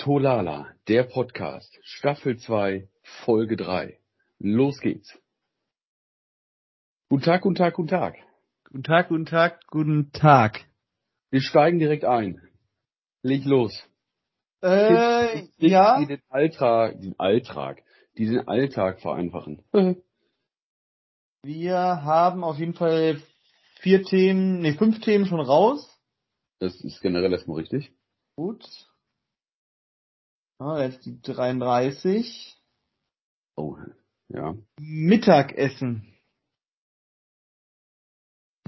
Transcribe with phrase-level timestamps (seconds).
[0.00, 3.98] Tolala, der Podcast, Staffel 2, Folge 3.
[4.38, 5.18] Los geht's.
[7.10, 8.16] Guten Tag, guten Tag, guten Tag.
[8.64, 10.64] Guten Tag, guten Tag, guten Tag.
[11.28, 12.40] Wir steigen direkt ein.
[13.20, 13.78] Leg los.
[14.62, 16.00] Äh, Tipps, ja.
[16.00, 17.82] Die den Alltag, den Alltag,
[18.16, 19.62] die den Alltag vereinfachen.
[21.42, 23.20] Wir haben auf jeden Fall
[23.80, 26.00] vier Themen, nee, fünf Themen schon raus.
[26.58, 27.92] Das ist generell erstmal richtig.
[28.34, 28.64] Gut.
[30.60, 32.54] Ah, jetzt die 33.
[33.56, 33.78] Oh,
[34.28, 34.54] ja.
[34.78, 36.06] Mittagessen.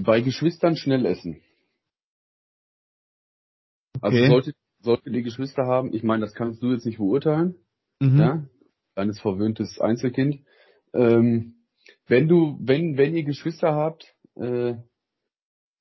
[0.03, 1.43] Bei Geschwistern schnell essen.
[4.01, 4.27] Also Okay.
[4.27, 7.55] sollte, sollte die Geschwister haben, ich meine, das kannst du jetzt nicht beurteilen,
[8.01, 8.19] Mhm.
[8.19, 8.47] ja,
[8.95, 10.43] kleines verwöhntes Einzelkind.
[10.95, 11.67] Ähm,
[12.07, 14.73] wenn du, wenn, wenn ihr Geschwister habt, äh,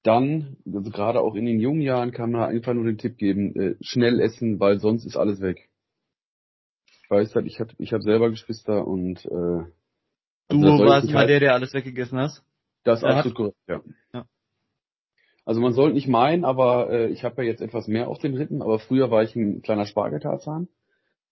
[0.02, 3.58] dann, also gerade auch in den jungen Jahren, kann man einfach nur den Tipp geben,
[3.58, 5.70] äh, schnell essen, weil sonst ist alles weg.
[7.12, 9.68] Weiß halt, ich hab, ich hab selber Geschwister und äh, also
[10.48, 12.42] Du warst immer nicht der, der alles weggegessen hast.
[12.84, 13.82] Das ist absolut korrekt, ja.
[14.14, 14.24] Ja.
[15.44, 18.34] Also man sollte nicht meinen, aber äh, ich habe ja jetzt etwas mehr auf den
[18.34, 20.68] Rippen, aber früher war ich ein kleiner Spargeltarzan,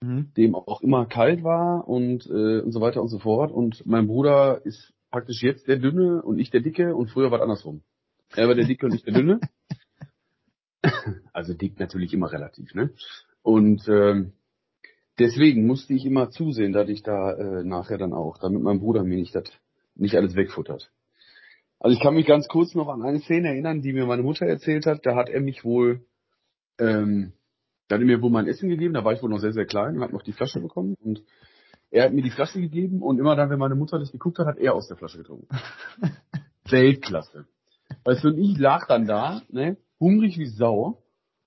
[0.02, 0.32] Mhm.
[0.36, 3.50] dem auch immer kalt war und, äh, und so weiter und so fort.
[3.50, 7.38] Und mein Bruder ist praktisch jetzt der Dünne und ich der Dicke und früher war
[7.38, 7.82] es andersrum.
[8.36, 9.40] Er war der Dicke und ich der Dünne.
[11.34, 12.90] Also dick natürlich immer relativ, ne?
[13.42, 14.32] Und ähm,
[15.20, 19.04] deswegen musste ich immer zusehen, dass ich da äh, nachher dann auch, damit mein Bruder
[19.04, 19.44] mir nicht das
[19.94, 20.90] nicht alles wegfuttert.
[21.78, 24.46] Also ich kann mich ganz kurz noch an eine Szene erinnern, die mir meine Mutter
[24.46, 25.04] erzählt hat.
[25.04, 26.04] Da hat er mich wohl,
[26.78, 27.32] ähm,
[27.88, 29.66] da hat er mir wohl mein Essen gegeben, da war ich wohl noch sehr, sehr
[29.66, 31.22] klein und habe noch die Flasche bekommen und
[31.90, 34.46] er hat mir die Flasche gegeben und immer dann, wenn meine Mutter das geguckt hat,
[34.46, 35.48] hat er aus der Flasche getrunken.
[36.70, 37.46] Weltklasse.
[38.04, 41.02] Weißt du, und ich lag dann da, ne, hungrig wie Sau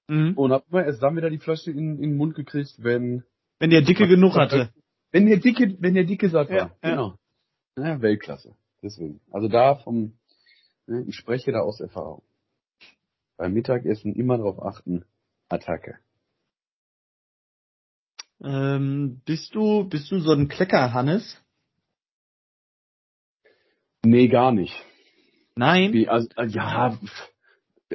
[0.07, 0.33] Mhm.
[0.35, 3.23] und hab immer erst dann wieder die Flasche in, in den Mund gekriegt, wenn,
[3.63, 4.73] Wenn der Dicke genug hatte.
[5.13, 6.57] wenn der Dicke, wenn der Dicke satt war.
[6.57, 6.75] Ja.
[6.81, 7.17] Genau.
[7.77, 8.57] Ja, Weltklasse.
[8.81, 9.21] Deswegen.
[9.31, 10.17] Also da vom,
[10.85, 12.23] ne, ich spreche da aus Erfahrung.
[13.37, 15.05] Beim Mittagessen immer darauf achten,
[15.47, 15.97] Attacke.
[18.43, 21.41] Ähm, bist du, bist du so ein Klecker, Hannes?
[24.03, 24.75] Nee, gar nicht.
[25.55, 25.93] Nein?
[25.93, 26.99] Wie, also, äh, ja,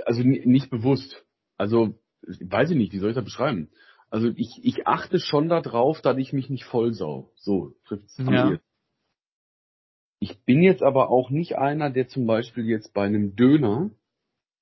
[0.06, 1.26] also ni- nicht bewusst.
[1.59, 3.69] Also, weiß ich nicht, wie soll ich das beschreiben?
[4.10, 7.30] Also ich, ich achte schon darauf, dass ich mich nicht vollsau.
[7.36, 8.50] So trifft's Ja.
[8.50, 8.64] ehesten.
[10.20, 13.91] Ich bin jetzt aber auch nicht einer, der zum Beispiel jetzt bei einem Döner,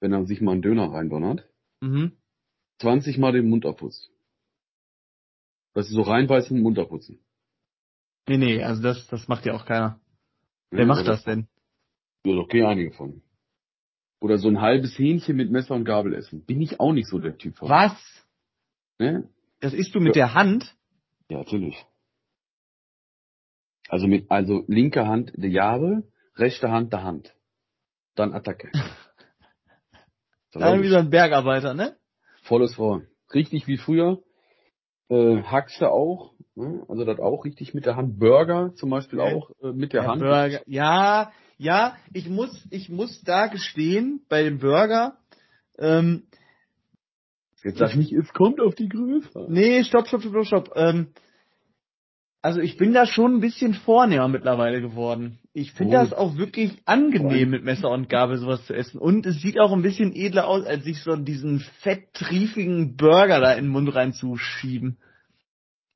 [0.00, 1.48] wenn er sich mal einen Döner reindonnert,
[1.80, 2.12] Mhm.
[2.80, 4.10] 20 Mal den Mund abputzt.
[5.74, 7.20] Das ist so reinbeißen und Mund abputzen.
[8.28, 10.00] Nee, nee, also das, das macht ja auch keiner.
[10.72, 11.46] Ja, Wer macht oder- das denn?
[12.24, 13.22] Ja, doch okay, einige von.
[14.20, 16.44] Oder so ein halbes Hähnchen mit Messer und Gabel essen.
[16.44, 17.68] Bin ich auch nicht so der Typ von.
[17.68, 17.94] Was?
[18.98, 19.28] Ne?
[19.66, 20.76] Das isst du mit der Hand?
[21.28, 21.84] Ja, natürlich.
[23.88, 26.04] Also mit, also linke Hand der Jahre,
[26.36, 27.34] rechte Hand der Hand.
[28.14, 28.70] Dann Attacke.
[30.54, 31.96] Ja, wie so ein Bergarbeiter, ne?
[32.42, 33.02] Volles Rohr.
[33.34, 34.22] Richtig wie früher.
[35.08, 36.32] Äh, Haxe auch.
[36.54, 36.84] Ne?
[36.88, 38.20] Also das auch richtig mit der Hand.
[38.20, 39.34] Burger zum Beispiel Okay.
[39.34, 40.20] auch äh, mit der Ja, Hand.
[40.20, 40.62] Burger.
[40.66, 45.18] Ja, ja, ich muss, ich muss da gestehen, bei dem Burger,
[45.76, 46.28] ähm,
[47.66, 49.46] Jetzt sag nicht, es kommt auf die Größe.
[49.48, 51.08] nee, stopp, stopp, stopp, stopp, ähm,
[52.42, 55.40] also ich bin da schon ein bisschen vornehmer mittlerweile geworden.
[55.52, 56.00] Ich finde Oh.
[56.02, 58.98] das auch wirklich angenehm, mit Messer und Gabel sowas zu essen.
[58.98, 63.52] Und es sieht auch ein bisschen edler aus, als sich so diesen fetttriefigen Burger da
[63.54, 64.98] in den Mund reinzuschieben.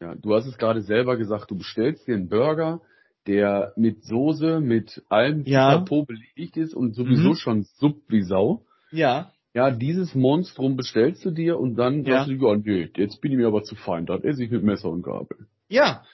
[0.00, 2.80] Ja, du hast es gerade selber gesagt, du bestellst dir einen Burger,
[3.28, 5.76] der mit Soße, mit allem Ja.
[5.78, 7.36] Pipapo belegt ist und sowieso Mhm.
[7.36, 8.64] schon supp wie Sau.
[8.91, 12.18] Ja, Ja, dieses Monstrum bestellst du dir und dann Ja.
[12.24, 14.62] sagst du ja, nee, jetzt bin ich mir aber zu fein, das esse ich mit
[14.62, 15.46] Messer und Gabel.
[15.68, 16.04] ja,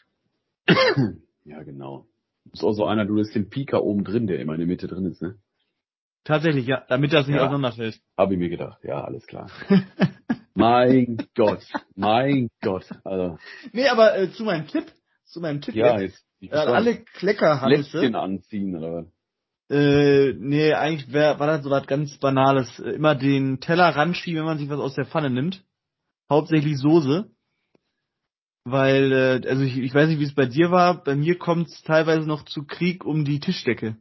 [1.45, 2.07] Ja, genau.
[2.45, 4.67] Du bist auch so einer, du hast den Pika oben drin, der immer in der
[4.67, 5.37] Mitte drin ist, ne?
[6.25, 7.43] tatsächlich, ja, damit das nicht Ja.
[7.45, 8.01] auseinanderfällt.
[8.17, 9.49] Hab ich mir gedacht, ja, alles klar.
[10.55, 11.63] mein Gott,
[11.95, 12.87] mein Gott.
[13.05, 13.39] Also,
[13.73, 14.87] Nee, aber äh, zu meinem Tipp,
[15.25, 16.25] zu meinem Tipp ja, jetzt.
[16.41, 16.53] jetzt.
[16.53, 17.99] Äh, alle Kleckerhannisse.
[17.99, 19.07] Lätzchen anziehen, oder was?
[19.69, 22.79] Äh, nee, eigentlich wär, war das so was ganz Banales.
[22.79, 25.65] Äh, Immer den Teller ranschieben, wenn man sich was aus der Pfanne nimmt.
[26.31, 27.31] Hauptsächlich Soße.
[28.65, 31.03] Weil, äh, also ich, ich weiß nicht, wie es bei dir war.
[31.03, 33.97] Bei mir kommt es teilweise noch zu Krieg um die Tischdecke,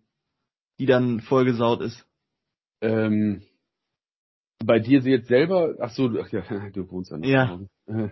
[0.80, 2.06] die dann vollgesaut ist.
[2.82, 3.44] Ähm,
[4.64, 6.42] bei dir sie jetzt selber, ach so, du- ach ja,
[6.74, 7.28] du wohnst ja noch.
[7.28, 7.60] Ja.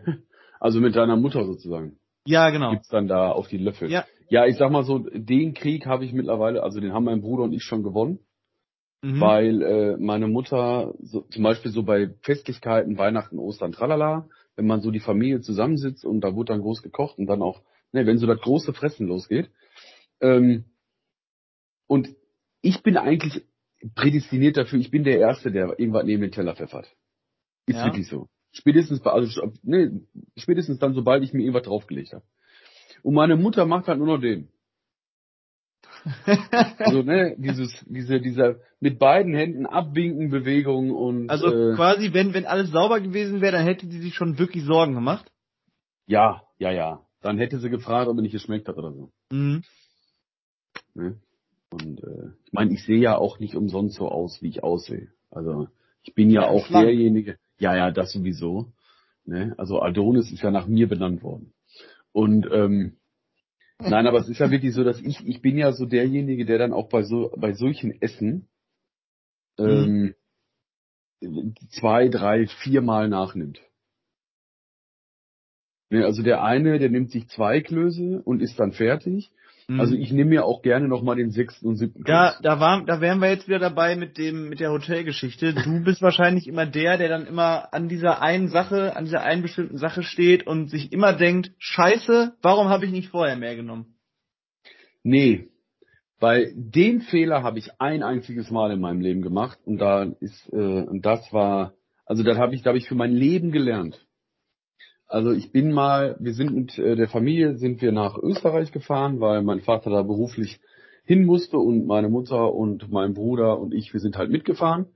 [0.59, 1.99] Also mit deiner Mutter sozusagen.
[2.25, 2.71] Ja, genau.
[2.71, 3.91] Gibt's dann da auf die Löffel.
[3.91, 4.05] Ja.
[4.29, 7.43] Ja, ich sag mal so, den Krieg habe ich mittlerweile, also den haben mein Bruder
[7.43, 8.19] und ich schon gewonnen.
[9.03, 9.19] Mhm.
[9.19, 14.79] weil äh, meine Mutter so, zum Beispiel so bei Festlichkeiten, Weihnachten, Ostern, tralala, wenn man
[14.79, 18.17] so die Familie zusammensitzt und da wurde dann groß gekocht und dann auch, ne, wenn
[18.17, 19.51] so das große Fressen losgeht.
[20.21, 20.63] Ähm,
[21.87, 22.15] und
[22.61, 23.43] ich bin eigentlich
[23.93, 26.87] prädestiniert dafür, ich bin der Erste, der irgendwas neben den Teller pfeffert.
[27.67, 27.85] Ist Ja.
[27.87, 28.27] wirklich so.
[28.53, 30.01] Spätestens, bei- also, ne,
[30.37, 32.23] spätestens dann, sobald ich mir irgendwas draufgelegt habe.
[33.03, 34.49] Und meine Mutter macht halt nur noch den.
[36.79, 42.33] Also, ne, dieses, diese, dieser mit beiden Händen abwinken Bewegung und also äh, quasi, wenn,
[42.33, 45.31] wenn alles sauber gewesen wäre, dann hätte sie sich schon wirklich Sorgen gemacht.
[46.07, 47.01] ja, ja, ja.
[47.21, 49.09] Dann hätte sie gefragt, ob er nicht geschmeckt hat oder so.
[49.31, 49.63] Mhm.
[50.93, 51.15] Ne?
[51.71, 55.07] Und äh, ich meine, ich sehe ja auch nicht umsonst so aus, wie ich aussehe.
[55.31, 55.69] Also
[56.03, 56.85] ich bin ja, Ja, auch schlank.
[56.85, 57.37] derjenige.
[57.59, 58.73] Ja, ja, das sowieso.
[59.25, 59.53] Ne?
[59.57, 61.53] Also Adonis ist ja nach mir benannt worden.
[62.13, 62.97] Und ähm,
[63.79, 66.57] nein, aber es ist ja wirklich so, dass ich ich bin ja so derjenige, der
[66.57, 68.47] dann auch bei so bei solchen Essen
[69.57, 70.15] ähm,
[71.69, 73.61] zwei, drei, viermal nachnimmt.
[75.89, 79.31] Ne, also der eine, der nimmt sich zwei Klöße und ist dann fertig.
[79.67, 79.79] Mhm.
[79.79, 82.41] Also ich nehme mir auch gerne nochmal den sechsten und siebten Da, Kurs.
[82.41, 85.53] da war, da wären wir jetzt wieder dabei mit dem, mit der Hotelgeschichte.
[85.53, 89.41] Du bist wahrscheinlich immer der, der dann immer an dieser einen Sache, an dieser einen
[89.41, 93.95] bestimmten Sache steht und sich immer denkt, Scheiße, warum habe ich nicht vorher mehr genommen?
[95.03, 95.49] Nee,
[96.19, 100.47] weil den Fehler habe ich ein einziges Mal in meinem Leben gemacht und da ist
[100.53, 101.73] äh, und das war,
[102.05, 104.05] also das habe ich, da habe ich für mein Leben gelernt.
[105.13, 109.19] Also ich bin mal, wir sind mit äh, der Familie sind wir nach Österreich gefahren,
[109.19, 110.59] weil mein Vater da beruflich
[111.05, 114.87] hin musste und meine Mutter und mein Bruder und ich, wir sind halt mitgefahren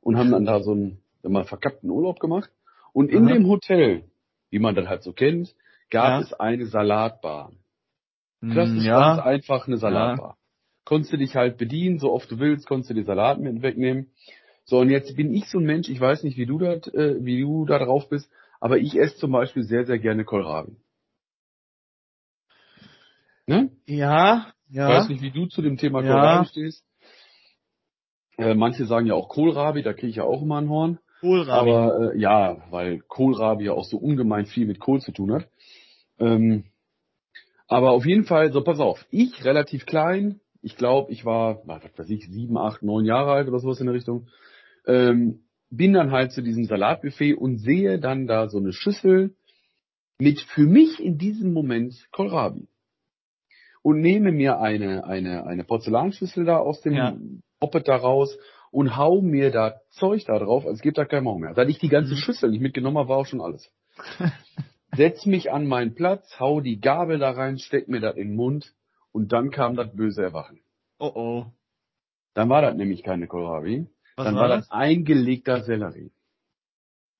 [0.00, 2.50] und haben dann da so einen mal verkappten Urlaub gemacht.
[2.94, 3.34] Und in Aha.
[3.34, 4.04] dem Hotel,
[4.48, 5.54] wie man das halt so kennt,
[5.90, 6.20] gab Ja.
[6.20, 7.52] es eine Salatbar.
[8.48, 10.38] Klassisch Hm, ganz ja, einfach eine Salatbar.
[10.86, 14.12] Konntest du dich halt bedienen, so oft du willst, konntest du die Salat mit wegnehmen.
[14.64, 17.16] So, und jetzt bin ich so ein Mensch, ich weiß nicht, wie du das, äh,
[17.22, 20.76] wie du da drauf bist, aber ich esse zum Beispiel sehr, sehr gerne Kohlrabi.
[23.46, 23.70] Ne?
[23.86, 24.88] ja, Ich ja.
[24.88, 26.12] weiß nicht, wie du zu dem Thema Ja.
[26.12, 26.84] Kohlrabi stehst.
[28.36, 30.98] Äh, manche sagen ja auch Kohlrabi, da kriege ich ja auch immer ein Horn.
[31.20, 31.70] Kohlrabi.
[31.70, 35.48] Aber äh, ja, weil Kohlrabi ja auch so ungemein viel mit Kohl zu tun hat.
[36.18, 36.64] Ähm,
[37.66, 41.82] aber auf jeden Fall, so pass auf, ich relativ klein, ich glaube, ich war, was
[41.98, 44.28] weiß ich, sieben, acht, neun Jahre alt oder sowas in der Richtung,
[44.86, 49.34] ähm, bin dann halt zu diesem Salatbuffet und sehe dann da so eine Schüssel
[50.18, 52.68] mit für mich in diesem Moment Kohlrabi.
[53.82, 57.16] Und nehme mir eine, eine, eine Porzellanschüssel da aus dem Ja.
[57.60, 58.36] Poppet da raus
[58.70, 61.54] und hau mir da Zeug da drauf, als gibt da kein Morgen mehr.
[61.54, 62.18] Seit ich die ganze Mhm.
[62.18, 63.70] Schüssel nicht mitgenommen habe, war auch schon alles.
[64.96, 68.36] Setz mich an meinen Platz, hau die Gabel da rein, steck mir das in den
[68.36, 68.74] Mund
[69.12, 70.60] und dann kam das böse Erwachen.
[70.98, 71.46] Oh oh.
[72.34, 73.86] Dann war das nämlich keine Kohlrabi,
[74.18, 74.68] Was dann war das?
[74.68, 76.10] das eingelegter Sellerie.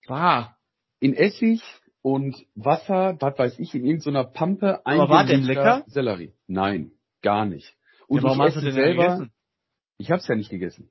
[0.07, 0.57] War.
[1.01, 1.63] In Essig
[2.03, 5.85] und Wasser, was weiß ich, in irgendeiner Pampe Aber war denn eingelegter lecker?
[5.89, 6.33] Sellerie.
[6.47, 6.93] Nein,
[7.23, 7.75] gar nicht.
[8.07, 9.33] Und ja, warum ich hast du denn selber, gegessen?
[9.99, 10.91] ich hab's ja nicht gegessen.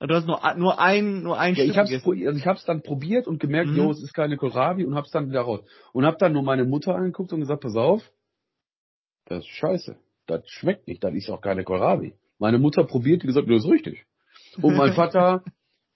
[0.00, 2.26] Du hast nur, nur ein, nur ein Ja, Stück ich hab's, gegessen.
[2.26, 3.76] also ich hab's dann probiert und gemerkt, Mhm.
[3.76, 5.60] jo, es ist keine Kohlrabi und hab's dann wieder raus.
[5.92, 8.02] Und hab dann nur meine Mutter angeguckt und gesagt, pass auf,
[9.26, 9.96] das ist scheiße.
[10.26, 12.14] Das schmeckt nicht, das ist auch keine Kohlrabi.
[12.38, 14.06] Meine Mutter probiert, die gesagt, das ist richtig.
[14.60, 15.44] Und mein Vater,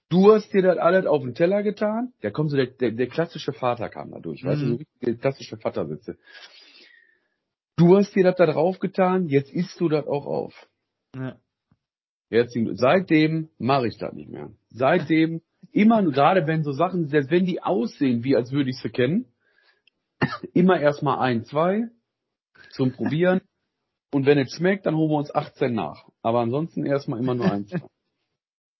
[0.09, 2.13] du hast dir das alles auf den Teller getan.
[2.23, 4.69] Der kommt so, der, der, der klassische Vater kam da durch, weißt du, Mhm.
[4.71, 6.17] so richtig der klassische Vatersitze.
[7.77, 10.67] Du hast dir das da drauf getan, jetzt isst du das auch auf.
[11.15, 11.37] Ja.
[12.31, 14.51] Glück- Seitdem mache ich das nicht mehr.
[14.69, 18.89] Seitdem, immer gerade wenn so Sachen, selbst wenn die aussehen, wie als würde ich sie
[18.89, 19.25] kennen,
[20.53, 21.89] immer erstmal ein, zwei
[22.71, 23.41] zum Probieren.
[24.13, 26.07] Und wenn es schmeckt, dann holen wir uns 18 nach.
[26.21, 27.73] Aber ansonsten erstmal immer nur eins.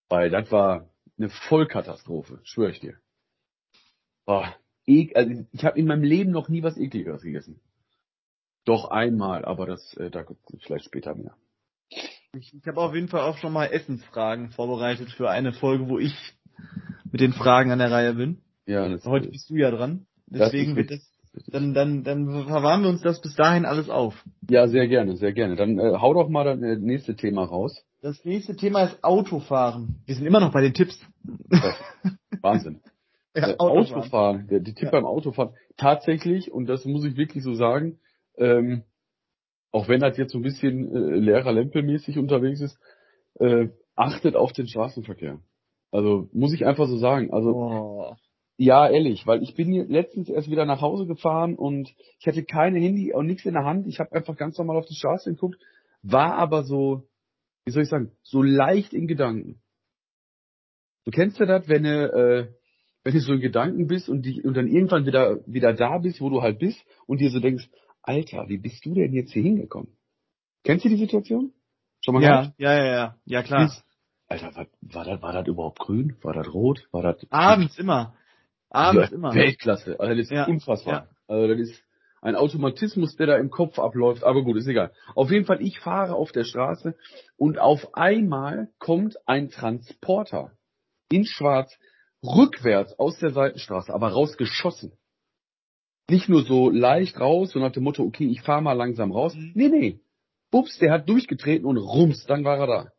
[0.09, 2.95] Weil das war eine Vollkatastrophe, schwöre ich dir.
[4.25, 7.59] Boah, ek, also ich habe in meinem Leben noch nie was ekligeres gegessen.
[8.65, 11.35] Doch einmal, aber das, äh, da kommt vielleicht später mehr.
[12.33, 15.99] Ich, ich habe auf jeden Fall auch schon mal Essensfragen vorbereitet für eine Folge, wo
[15.99, 16.15] ich
[17.11, 18.41] mit den Fragen an der Reihe bin.
[18.65, 20.07] Ja, das Heute bist du ja dran.
[20.27, 21.07] Deswegen wird das,
[21.47, 24.15] dann, dann, dann verwahren wir uns das bis dahin alles auf.
[24.49, 25.55] Ja, sehr gerne, sehr gerne.
[25.55, 27.85] Dann äh, hau doch mal das äh, nächste Thema raus.
[28.05, 29.95] Das nächste Thema ist Autofahren.
[30.05, 31.03] Wir sind immer noch bei den Tipps.
[32.43, 32.81] Wahnsinn.
[33.35, 34.91] Ja, äh, Autofahren, der, die Tipp Ja.
[34.91, 35.55] beim Autofahren.
[35.75, 37.97] Tatsächlich, und das muss ich wirklich so sagen,
[38.37, 38.83] ähm,
[39.71, 42.77] auch wenn das jetzt so ein bisschen äh, Lehrer-Lempel-mäßig unterwegs ist,
[43.39, 45.39] äh, achtet auf den Straßenverkehr.
[45.89, 47.33] Also muss ich einfach so sagen.
[47.33, 48.15] Also Oh.
[48.57, 52.77] ja, ehrlich, weil ich bin letztens erst wieder nach Hause gefahren und ich hatte keine
[52.79, 53.87] Handy und nichts in der Hand.
[53.87, 55.57] Ich habe einfach ganz normal auf die Straße geguckt,
[56.03, 57.07] war aber so,
[57.65, 59.61] wie soll ich sagen, so leicht in Gedanken.
[61.03, 62.53] Du kennst ja das, wenn du, äh,
[63.03, 66.21] wenn du so in Gedanken bist und, die, und dann irgendwann wieder, wieder da bist,
[66.21, 67.69] wo du halt bist und dir so denkst,
[68.01, 69.97] Alter, wie bist du denn jetzt hier hingekommen?
[70.63, 71.53] Kennst du die Situation?
[72.03, 72.59] Schon mal ja, gehabt?
[72.59, 73.71] Ja, ja, ja, ja, klar.
[74.27, 76.15] Alter, war, war, das, war das überhaupt grün?
[76.21, 76.87] War das rot?
[76.91, 77.25] War das...
[77.29, 78.15] Abends immer.
[78.69, 79.33] Abends ja, immer.
[79.33, 79.99] Weltklasse.
[79.99, 80.93] Also das ist ja, unfassbar.
[80.93, 81.09] Ja.
[81.27, 81.84] Also das ist
[82.25, 84.23] ein Automatismus, der da im Kopf abläuft.
[84.23, 84.91] Aber gut, ist egal.
[85.13, 86.95] Auf jeden Fall, ich fahre auf der Straße
[87.37, 90.51] und auf einmal kommt ein Transporter
[91.11, 91.77] in Schwarz
[92.23, 94.93] rückwärts aus der Seitenstraße, aber rausgeschossen.
[96.09, 99.35] Nicht nur so leicht raus, so nach dem Motto, okay, ich fahre mal langsam raus.
[99.35, 99.51] Mhm.
[99.53, 99.99] Nee, nee.
[100.49, 102.91] Bups, der hat durchgetreten und rums, dann war er da.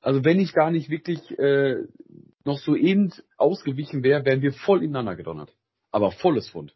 [0.00, 1.84] Also wenn ich gar nicht wirklich äh,
[2.44, 5.54] noch so eben ausgewichen wäre, wären wir voll ineinander gedonnert.
[5.92, 6.74] Aber volles Fund.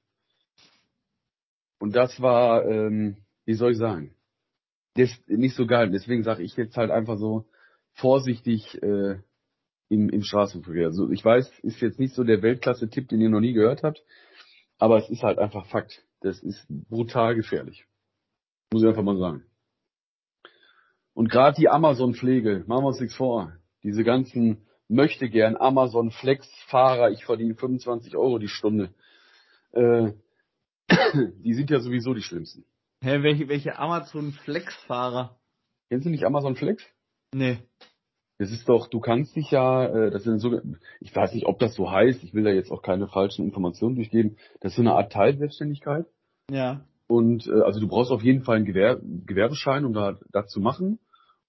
[1.79, 4.15] Und das war, ähm, wie soll ich sagen,
[4.95, 5.91] das ist nicht so geil.
[5.91, 7.47] Deswegen sage ich jetzt halt einfach so
[7.93, 9.17] vorsichtig äh,
[9.89, 10.87] im, im Straßenverkehr.
[10.87, 14.03] Also ich weiß, ist jetzt nicht so der Weltklasse-Tipp, den ihr noch nie gehört habt,
[14.79, 16.05] aber es ist halt einfach Fakt.
[16.21, 17.87] Das ist brutal gefährlich.
[18.73, 19.45] Muss ich einfach mal sagen.
[21.15, 23.53] Und gerade die Amazon-Pflege, machen wir uns nichts vor.
[23.83, 28.95] Diese ganzen möchte gern Amazon Flex-Fahrer, ich verdiene 25 Euro die Stunde.
[29.73, 30.13] Äh,
[31.45, 32.65] die sind ja sowieso die schlimmsten.
[33.03, 35.39] Hä, welche, welche Amazon Flex-Fahrer?
[35.89, 36.85] Kennst du nicht Amazon Flex?
[37.33, 37.59] Nee.
[38.39, 40.61] Das ist doch, du kannst dich ja, äh, das sind so,
[41.01, 43.97] ich weiß nicht, ob das so heißt, ich will da jetzt auch keine falschen Informationen
[43.97, 44.37] durchgeben.
[44.61, 46.07] Das ist so eine Art Teilselbstständigkeit.
[46.51, 46.85] Ja.
[47.09, 50.61] Und äh, also du brauchst auf jeden Fall einen Gewer Gewerbeschein, um da das zu
[50.61, 51.01] machen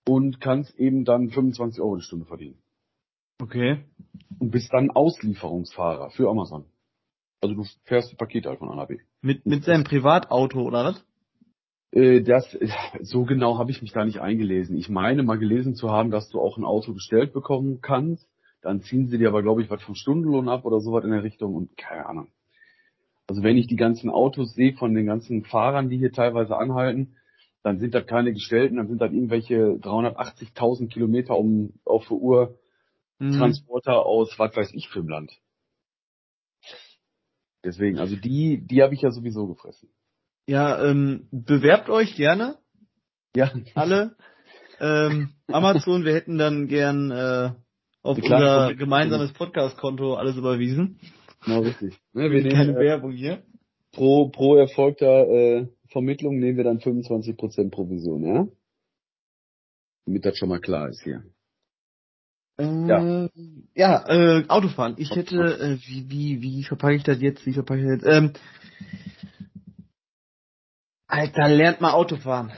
[0.08, 2.58] und kannst eben dann 25 Euro die Stunde verdienen.
[3.42, 3.84] Okay.
[4.40, 6.66] Und bist dann Auslieferungsfahrer für Amazon.
[7.42, 8.98] Also du fährst die Pakete halt von A nach B.
[9.22, 11.06] Mit, mit seinem Privatauto, oder was?
[11.92, 12.58] Äh, das,
[13.02, 14.78] so genau habe ich mich da nicht eingelesen.
[14.78, 18.28] Ich meine mal gelesen zu haben, dass du auch ein Auto gestellt bekommen kannst.
[18.62, 21.24] Dann ziehen sie dir aber, glaube ich, was vom Stundenlohn ab oder sowas in der
[21.24, 22.28] Richtung und keine Ahnung.
[23.28, 27.16] Also wenn ich die ganzen Autos sehe von den ganzen Fahrern, die hier teilweise anhalten,
[27.64, 32.60] dann sind das keine gestellten, dann sind das irgendwelche 380.000 Kilometer um auf der Uhr
[33.20, 33.34] mhm.
[33.34, 35.32] Transporter aus was weiß ich für ein Land.
[37.64, 39.90] Deswegen, also die, die habe ich ja sowieso gefressen.
[40.48, 42.58] Ja, ähm, bewerbt euch gerne.
[43.36, 43.52] Ja.
[43.76, 44.16] Alle.
[44.80, 47.52] Ähm, Amazon, wir hätten dann gern äh,
[48.02, 51.00] auf unser gemeinsames Podcast-Konto alles überwiesen.
[51.46, 52.00] Genau, richtig.
[52.14, 53.44] Ne, wir nehmen keine äh, Werbung hier.
[53.92, 58.48] Pro, pro erfolgter äh, Vermittlung nehmen wir dann 25% Provision, ja?
[60.06, 61.24] Damit das schon mal klar ist hier.
[62.60, 63.30] Äh, ja,
[63.74, 64.96] ja äh, Autofahren.
[64.98, 67.46] Ich hätte, äh, wie, wie, wie verpacke ich das jetzt?
[67.46, 68.08] Wie verpacke ich das jetzt?
[68.08, 68.34] Ähm,
[71.08, 72.52] Alter, lernt mal Autofahren.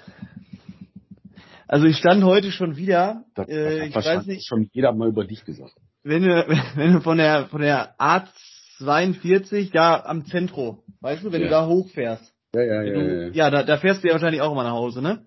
[1.67, 4.45] Also ich stand heute schon wieder, das, äh, ich weiß nicht.
[4.45, 5.73] schon jeder mal über dich gesagt.
[6.03, 11.41] Wenn du, wenn du von der, von der A42 da am Zentro, weißt du, wenn
[11.41, 11.47] ja.
[11.47, 12.33] du da hochfährst.
[12.53, 13.49] Ja, ja, ja, du, ja, ja.
[13.49, 15.25] da, da fährst du ja wahrscheinlich auch immer nach Hause, ne?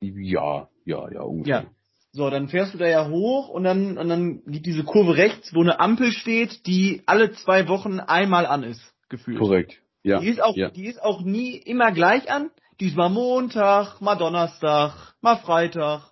[0.00, 1.62] Ja, ja, ja, ungefähr.
[1.62, 1.70] Ja.
[2.16, 5.52] So, dann fährst du da ja hoch und dann, und dann geht diese Kurve rechts,
[5.52, 8.80] wo eine Ampel steht, die alle zwei Wochen einmal an ist,
[9.10, 9.38] gefühlt.
[9.38, 9.82] Korrekt.
[10.02, 10.20] Ja.
[10.20, 10.70] Die ist auch, ja.
[10.70, 12.50] die ist auch nie immer gleich an.
[12.80, 16.10] Diesmal Montag, mal Donnerstag, mal Freitag.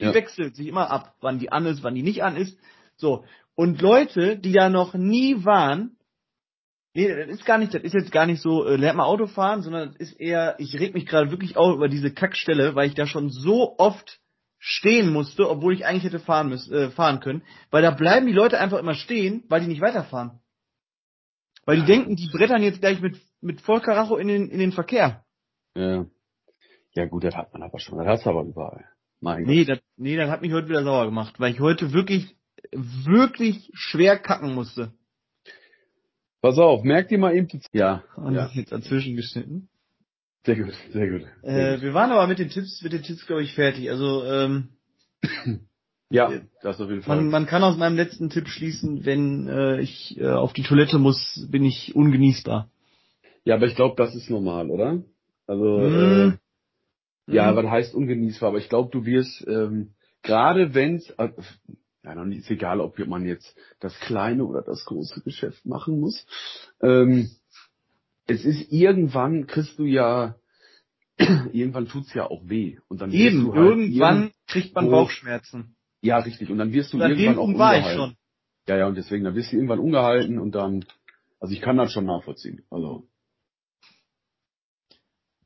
[0.00, 0.14] Die ja.
[0.14, 2.58] wechselt sich immer ab, wann die an ist, wann die nicht an ist.
[2.96, 3.24] So.
[3.54, 5.96] Und Leute, die da noch nie waren,
[6.94, 9.28] nee, das ist gar nicht, das ist jetzt gar nicht so, äh, lernt mal Auto
[9.28, 12.88] fahren, sondern das ist eher, ich reg mich gerade wirklich auch über diese Kackstelle, weil
[12.88, 14.18] ich da schon so oft
[14.66, 18.32] stehen musste, obwohl ich eigentlich hätte fahren müssen, äh, fahren können, weil da bleiben die
[18.32, 20.40] Leute einfach immer stehen, weil die nicht weiterfahren.
[21.66, 25.22] Weil die denken, die brettern jetzt gleich mit, mit Vollkaracho in den, in den Verkehr.
[25.76, 26.06] Ja.
[26.94, 27.98] Ja gut, das hat man aber schon.
[27.98, 28.86] Das hast du aber überall.
[29.20, 32.34] Mein nee, das, nee, das hat mich heute wieder sauer gemacht, weil ich heute wirklich,
[32.72, 34.94] wirklich schwer kacken musste.
[36.40, 38.02] Pass auf, merkt ihr mal eben die Ja.
[38.16, 38.48] Und ja.
[38.54, 39.68] jetzt dazwischen geschnitten.
[40.44, 41.22] Sehr gut, sehr gut.
[41.42, 43.90] Äh, wir waren aber mit den Tipps, mit den Tipps, glaube ich, fertig.
[43.90, 44.68] Also, ähm,
[46.10, 46.32] Ja,
[46.62, 47.16] das auf jeden Fall.
[47.16, 50.98] Man, man kann aus meinem letzten Tipp schließen, wenn äh, ich äh, auf die Toilette
[50.98, 52.68] muss, bin ich ungenießbar.
[53.44, 55.02] Ja, aber ich glaube, das ist normal, oder?
[55.46, 56.38] Also, mm.
[57.28, 57.56] äh, ja, mm.
[57.56, 58.50] was heißt ungenießbar?
[58.50, 61.30] Aber ich glaube, du wirst, ähm, gerade wenn's, äh,
[62.04, 66.26] ja, nicht, ist egal, ob man jetzt das kleine oder das große Geschäft machen muss.
[66.82, 67.30] Ähm,
[68.26, 70.36] es ist irgendwann, kriegst du ja,
[71.18, 72.78] irgendwann tut's ja auch weh.
[72.88, 75.76] Und dann Eben, halt irgendwann kriegt man Bauchschmerzen.
[76.00, 76.50] Ja, richtig.
[76.50, 78.16] Und dann wirst du Oder irgendwann auch ungehalten.
[78.66, 80.84] Ja, ja, und deswegen, dann wirst du irgendwann ungehalten und dann,
[81.38, 82.64] also ich kann das schon nachvollziehen.
[82.70, 83.06] Also.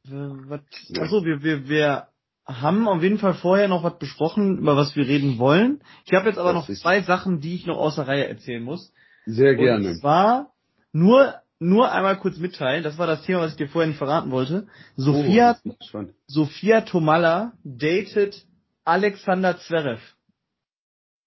[0.05, 1.03] Was, ja.
[1.03, 2.09] Achso, wir, wir, wir
[2.47, 5.83] haben auf jeden Fall vorher noch was besprochen, über was wir reden wollen.
[6.07, 8.93] Ich habe jetzt aber das noch zwei Sachen, die ich noch außer Reihe erzählen muss.
[9.27, 9.89] Sehr gerne.
[9.89, 10.55] Und zwar
[10.93, 14.69] nur, nur einmal kurz mitteilen, das war das Thema, was ich dir vorhin verraten wollte.
[14.97, 16.05] Sophia, Oh.
[16.27, 18.47] Sophia Tomalla datet
[18.85, 20.01] Alexander Zverev.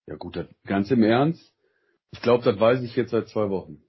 [0.08, 1.54] Ja gut, das, ganz im Ernst.
[2.12, 3.82] Ich glaube, das weiß ich jetzt seit zwei Wochen.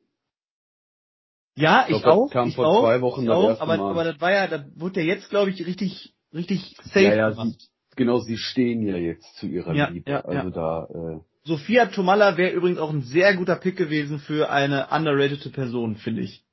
[1.56, 2.32] Ja, Ich ich, glaub, das auch.
[2.32, 3.90] kam ich vor auch, zwei Wochen ich das auch, erste aber, Mal.
[3.90, 7.32] aber das war ja, das wurde ja jetzt, glaube ich, richtig, richtig safe Ja, ja,
[7.32, 7.56] sie,
[7.96, 10.11] genau, sie stehen ja jetzt zu ihrer Ja, Liebe.
[10.11, 10.50] ja, also ja.
[10.50, 15.50] da, äh, Sophia Tomalla wäre übrigens auch ein sehr guter Pick gewesen für eine underratede
[15.50, 16.44] Person, finde ich.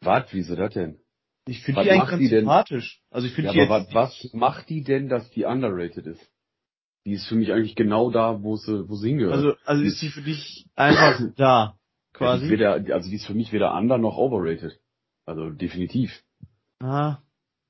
[0.00, 0.98] was, wieso das denn?
[1.46, 3.00] Ich finde die eigentlich macht ganz die sympathisch.
[3.10, 6.06] Also ich finde Ja, die aber jetzt, was, was macht die denn, dass die underrated
[6.06, 6.30] ist?
[7.06, 9.34] Die ist für mich eigentlich genau da, wo sie, wo sie hingehört.
[9.36, 11.78] also, also ist die für dich einfach da, Ja,
[12.10, 12.50] die quasi.
[12.50, 14.78] weder, also die ist für mich weder under noch overrated.
[15.24, 16.22] Also definitiv.
[16.80, 17.22] Na,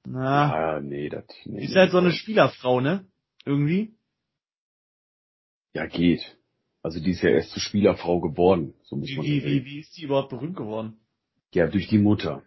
[0.04, 0.74] na.
[0.74, 1.60] Ja, nee, das, nee.
[1.60, 3.06] Die ist halt so eine Spielerfrau, ne?
[3.44, 3.94] Irgendwie.
[5.78, 6.36] Ja, geht.
[6.82, 9.52] Also die ist ja erst zur Spielerfrau geworden, so muss Wie, man wie, sagen.
[9.52, 10.96] wie, wie ist die überhaupt berühmt geworden?
[11.54, 12.42] Ja, durch die Mutter.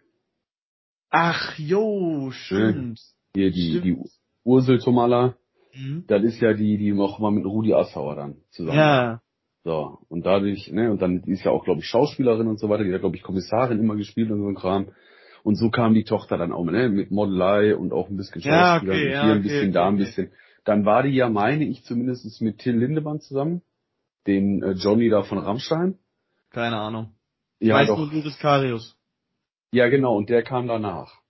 [1.10, 3.00] Ach, jo, stimmt.
[3.34, 3.84] Hier die, Stimmt.
[3.84, 3.96] die
[4.44, 5.36] Ursel Tomala,
[5.74, 6.04] Mhm.
[6.06, 8.76] das ist ja die, die auch mal mit Rudi Assauer dann zusammen.
[8.78, 9.20] Ja,
[9.64, 12.68] So, und dadurch, ne, und dann die ist ja auch, glaube ich, Schauspielerin und so
[12.68, 14.88] weiter, die hat, glaube ich, Kommissarin immer gespielt und so ein Kram.
[15.44, 18.74] Und so kam die Tochter dann auch, ne, mit Modelei und auch ein bisschen Ja,
[18.74, 20.04] Schauspieler, okay, und ja, hier ein okay, bisschen, okay, da ein okay.
[20.04, 20.32] bisschen.
[20.64, 23.62] Dann war die ja, meine ich zumindest, mit Till Lindemann zusammen,
[24.26, 25.98] den äh, Johnny da von Rammstein.
[26.50, 27.14] keine Ahnung.
[27.60, 27.98] Ja, Weiß doch.
[27.98, 28.96] nur Luris Karius.
[29.72, 31.20] Ja, genau, und der kam danach.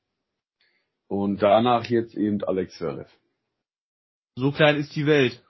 [1.08, 3.10] Und danach jetzt eben Alex Zverev.
[4.36, 5.42] So klein ist die Welt.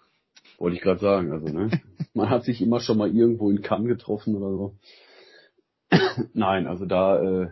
[0.59, 1.71] Wollte ich gerade sagen, also, ne?
[2.15, 4.77] Man hat sich immer schon mal irgendwo in Cannes getroffen oder so.
[6.35, 7.49] Nein, also da, äh,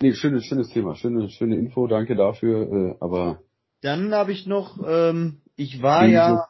[0.00, 3.42] nee, schönes, schönes Thema, schöne, schöne Info, danke dafür, äh, aber
[3.82, 6.48] Dann habe ich noch, ähm, ich war Sehnsucht- ja,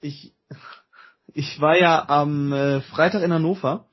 [0.00, 0.34] ich,
[1.34, 3.86] ich war ja am äh, Freitag in Hannover.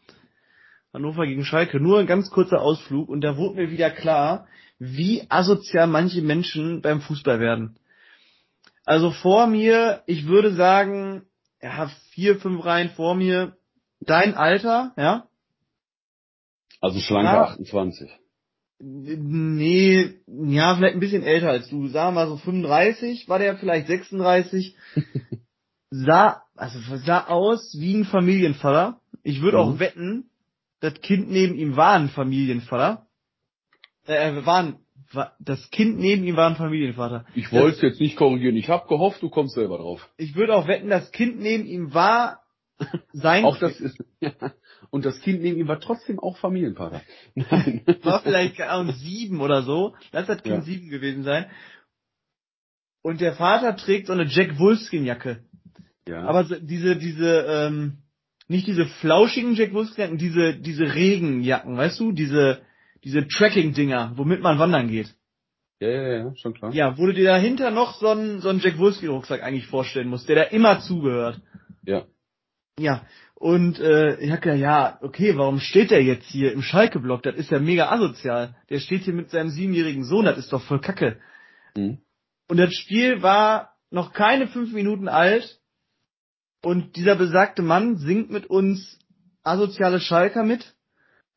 [0.93, 1.79] Hannover gegen Schalke.
[1.79, 6.81] Nur ein ganz kurzer Ausflug und da wurde mir wieder klar, wie asozial manche Menschen
[6.81, 7.77] beim Fußball werden.
[8.83, 11.24] Also vor mir, ich würde sagen,
[11.61, 13.55] ja, vier, fünf Reihen vor mir,
[14.01, 15.27] dein Alter, ja?
[16.81, 17.44] also schlanke Ja.
[17.44, 18.09] 28.
[18.83, 21.83] Nee, ja, vielleicht ein bisschen älter als du.
[21.91, 24.75] Wir mal so 35, war der vielleicht 36.
[25.91, 29.00] sah, also sah aus wie ein Familienvater.
[29.24, 29.63] Ich würde Mhm.
[29.63, 30.29] auch wetten,
[30.79, 33.05] das Kind neben ihm war ein Familienvater.
[34.07, 34.75] Äh, war ein,
[35.11, 37.25] war, das Kind neben ihm war ein Familienvater.
[37.35, 40.09] Ich wollte es jetzt nicht korrigieren, ich habe gehofft, du kommst selber drauf.
[40.17, 42.41] Ich würde auch wetten, das Kind neben ihm war
[43.13, 44.31] sein Auch das ist, ja.
[44.89, 47.01] Und das Kind neben ihm war trotzdem auch Familienvater.
[47.35, 47.83] Nein.
[48.03, 49.96] war vielleicht Ahnung, sieben oder so.
[50.11, 50.61] Lass das Kind Ja.
[50.61, 51.46] sieben gewesen sein.
[53.03, 55.44] Und der Vater trägt so eine Jack Wolfskin Jacke.
[56.07, 56.24] ja.
[56.24, 57.98] Aber diese, diese, ähm,
[58.48, 62.11] nicht diese flauschigen Jack Wolfskin Jacken, diese, diese Regenjacken, weißt du?
[62.11, 62.61] Diese,
[63.03, 65.15] diese Tracking-Dinger, womit man wandern geht.
[65.79, 66.74] ja, ja, ja, schon klar.
[66.74, 70.09] Ja, wo du dir dahinter noch so einen, so einen Jack Wolfskin Rucksack eigentlich vorstellen
[70.09, 71.41] musst, der da immer zugehört.
[71.83, 72.05] Ja.
[72.79, 73.03] Ja,
[73.41, 77.23] und äh, ich hab gedacht, ja, okay, warum steht der jetzt hier im Schalke-Block?
[77.23, 78.55] Das ist ja mega asozial.
[78.69, 81.19] Der steht hier mit seinem siebenjährigen Sohn, das ist doch voll kacke.
[81.75, 81.97] Mhm.
[82.47, 85.59] Und das Spiel war noch keine fünf Minuten alt
[86.61, 88.99] und dieser besagte Mann singt mit uns
[89.41, 90.75] asoziale Schalker mit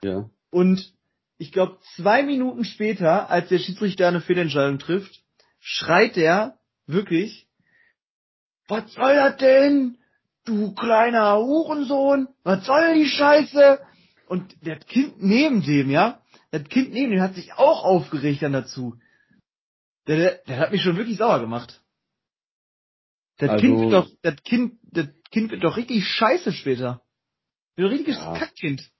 [0.02, 0.28] Ja.
[0.50, 0.92] und
[1.38, 5.22] ich glaube zwei Minuten später, als der Schiedsrichter eine Fehlentscheidung trifft,
[5.58, 7.48] schreit er wirklich,
[8.68, 9.96] was soll das denn?
[10.44, 13.78] Du kleiner Hurensohn, was soll die Scheiße?
[14.28, 18.52] Und das Kind neben dem, ja, das Kind neben dem hat sich auch aufgeregt dann
[18.52, 18.94] dazu.
[20.07, 21.83] Der, der, der hat mich schon wirklich sauer gemacht.
[23.38, 27.00] Das Also- Kind wird doch, das Kind, das Kind wird doch richtig scheiße später.
[27.76, 28.35] Ein richtiges Ja.
[28.37, 28.90] Kackkind.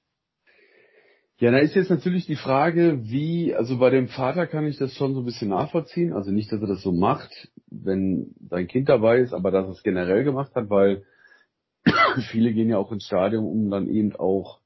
[1.39, 4.95] Ja, da ist jetzt natürlich die Frage, wie, also bei dem Vater kann ich das
[4.95, 6.13] schon so ein bisschen nachvollziehen.
[6.13, 9.73] Also nicht, dass er das so macht, wenn sein Kind dabei ist, aber dass er
[9.73, 11.05] es generell gemacht hat, weil
[12.31, 14.61] viele gehen ja auch ins Stadion, um dann eben auch,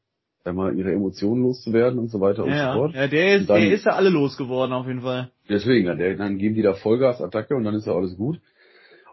[0.44, 2.94] sag mal, ihre Emotionen loszuwerden und so weiter und so Ja, fort.
[2.94, 5.30] ja, der ist, dann- der ist ja alle losgeworden auf jeden Fall.
[5.48, 8.40] Deswegen, dann, dann geben die da Vollgasattacke und dann ist ja alles gut.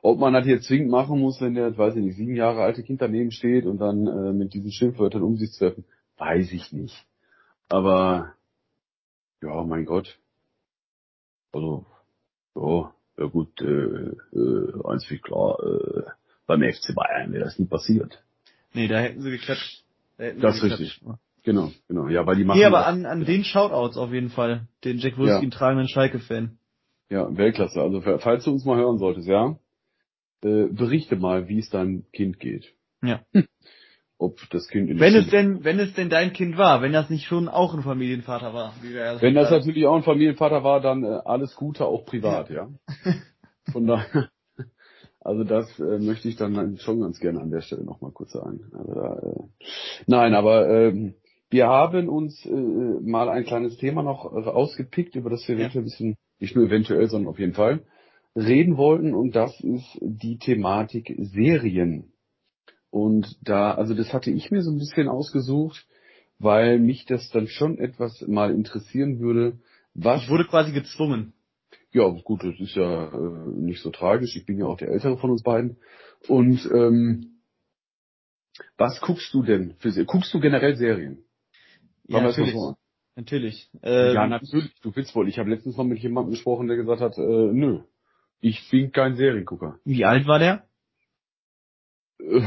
[0.02, 2.84] Ob man das jetzt zwingend machen muss, wenn der, weiß ich nicht, sieben Jahre alte
[2.84, 5.86] Kind daneben steht und dann äh, mit diesen Schimpfwörtern um sich zu werfen,
[6.18, 7.08] weiß ich nicht.
[7.70, 8.34] Aber
[9.41, 10.20] ja, mein Gott.
[11.54, 11.86] Also,
[12.56, 16.04] ja, ja gut, äh, äh, eins wie klar, äh,
[16.47, 18.23] beim FC Bayern wäre das nie passiert.
[18.73, 19.84] Nee, da hätten sie geklatscht.
[20.17, 21.01] Da hätten Das ist geklatscht.
[21.43, 22.08] Genau, genau.
[22.08, 24.67] Ja, weil die machen Nee, aber an, an den Shoutouts auf jeden Fall.
[24.84, 26.58] Den Jack Wolfskin tragenden Schalke-Fan.
[27.10, 27.81] Ja, Weltklasse.
[27.81, 29.55] Also falls du uns mal hören solltest, ja,
[30.43, 32.73] äh, berichte mal, wie es deinem Kind geht.
[33.03, 33.21] Ja.
[34.17, 37.10] ob das Kind in Wenn es denn, wenn es denn dein Kind war, wenn das
[37.10, 38.73] nicht schon auch ein Familienvater war.
[38.81, 42.05] Wie wir ja Wenn das natürlich auch ein Familienvater war, dann äh, alles Gute, auch
[42.05, 42.69] privat, ja.
[43.71, 44.29] Von daher,
[45.25, 48.61] also das äh, möchte ich dann schon ganz gerne an der Stelle nochmal kurz sagen.
[48.73, 49.43] Also da, äh,
[50.05, 51.15] nein, aber ähm,
[51.49, 55.85] wir haben uns äh, mal ein kleines Thema noch ausgepickt, über das wir eventuell ein
[55.85, 57.81] bisschen, nicht nur eventuell, sondern auf jeden Fall
[58.35, 62.11] reden wollten und das ist die Thematik Serien.
[62.89, 65.88] Und da, also das hatte ich mir so ein bisschen ausgesucht,
[66.38, 69.59] weil mich das dann schon etwas mal interessieren würde,
[69.93, 71.33] was Ich wurde quasi gezwungen.
[71.95, 74.36] Ja, gut, das ist ja äh, nicht so tragisch.
[74.36, 75.77] Ich bin ja auch der Ältere von uns beiden.
[76.27, 77.39] Und ähm,
[78.77, 80.08] was guckst du denn für Serien?
[80.08, 81.23] Guckst du generell Serien?
[82.03, 82.53] Ja, natürlich.
[82.53, 82.75] so.
[83.15, 83.69] Natürlich.
[83.81, 84.73] Ähm, ja, natürlich.
[84.81, 85.29] Du willst wohl.
[85.29, 87.84] Ich habe letztens noch mit jemandem gesprochen, der gesagt hat, äh, nö,
[88.41, 89.79] ich bin kein Seriengucker.
[89.86, 90.67] Wie alt war der?
[92.19, 92.41] Äh,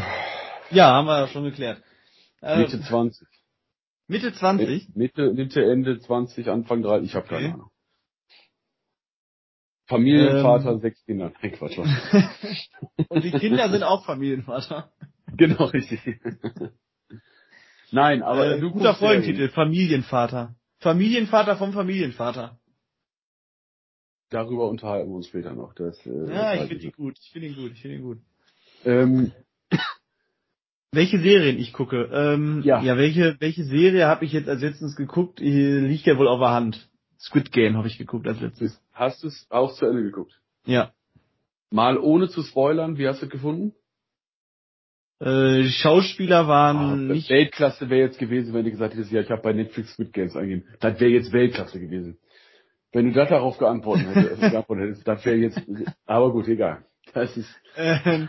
[0.71, 1.83] Ja, haben wir schon geklärt.
[2.43, 3.27] Äh, Mitte 20.
[4.09, 4.95] Mitte 20?
[4.95, 7.09] Mitte, Mitte, Ende 20, Anfang 30.
[7.09, 7.35] Ich habe Okay.
[7.37, 7.71] keine Ahnung.
[9.89, 10.81] Familienvater, Ähm.
[10.81, 11.33] sechs Kinder.
[11.43, 11.79] Nein, Quatsch.
[13.09, 14.91] Und die Kinder sind auch Familienvater.
[15.37, 16.01] genau, richtig.
[17.91, 18.95] Nein, aber äh, du guter.
[18.95, 20.55] Folgentitel, Familienvater.
[20.81, 22.59] Familienvater vom Familienvater.
[24.31, 25.75] Darüber unterhalten wir uns später noch.
[25.75, 27.19] Das, äh, Ja, ich finde ihn gut.
[27.19, 27.73] Ich finde ihn gut.
[27.73, 28.19] Ich finde ihn gut.
[28.85, 29.33] Ähm,
[30.93, 32.11] Welche Serien ich gucke?
[32.13, 32.83] Ähm, Ja.
[32.83, 35.41] ja, welche, welche Serie habe ich jetzt als letztens geguckt?
[35.41, 36.88] Die liegt ja wohl auf der Hand.
[37.19, 38.81] Squid Game habe ich geguckt als letztes.
[38.93, 40.41] hast du es auch zu Ende geguckt?
[40.65, 40.93] Ja.
[41.71, 43.75] Mal ohne zu spoilern, wie hast du es gefunden?
[45.21, 47.29] Äh, die Schauspieler waren Ah, nicht.
[47.29, 50.37] Weltklasse wäre jetzt gewesen, wenn du gesagt hättest, ja, ich habe bei Netflix Squid Games
[50.37, 50.69] eingegeben.
[50.81, 52.19] Das wäre jetzt Weltklasse gewesen.
[52.93, 55.61] Wenn du das darauf geantwortet hättest, geantwortet hättest das wäre jetzt,
[56.07, 56.85] aber gut, egal.
[57.15, 58.29] Das ist, Ähm,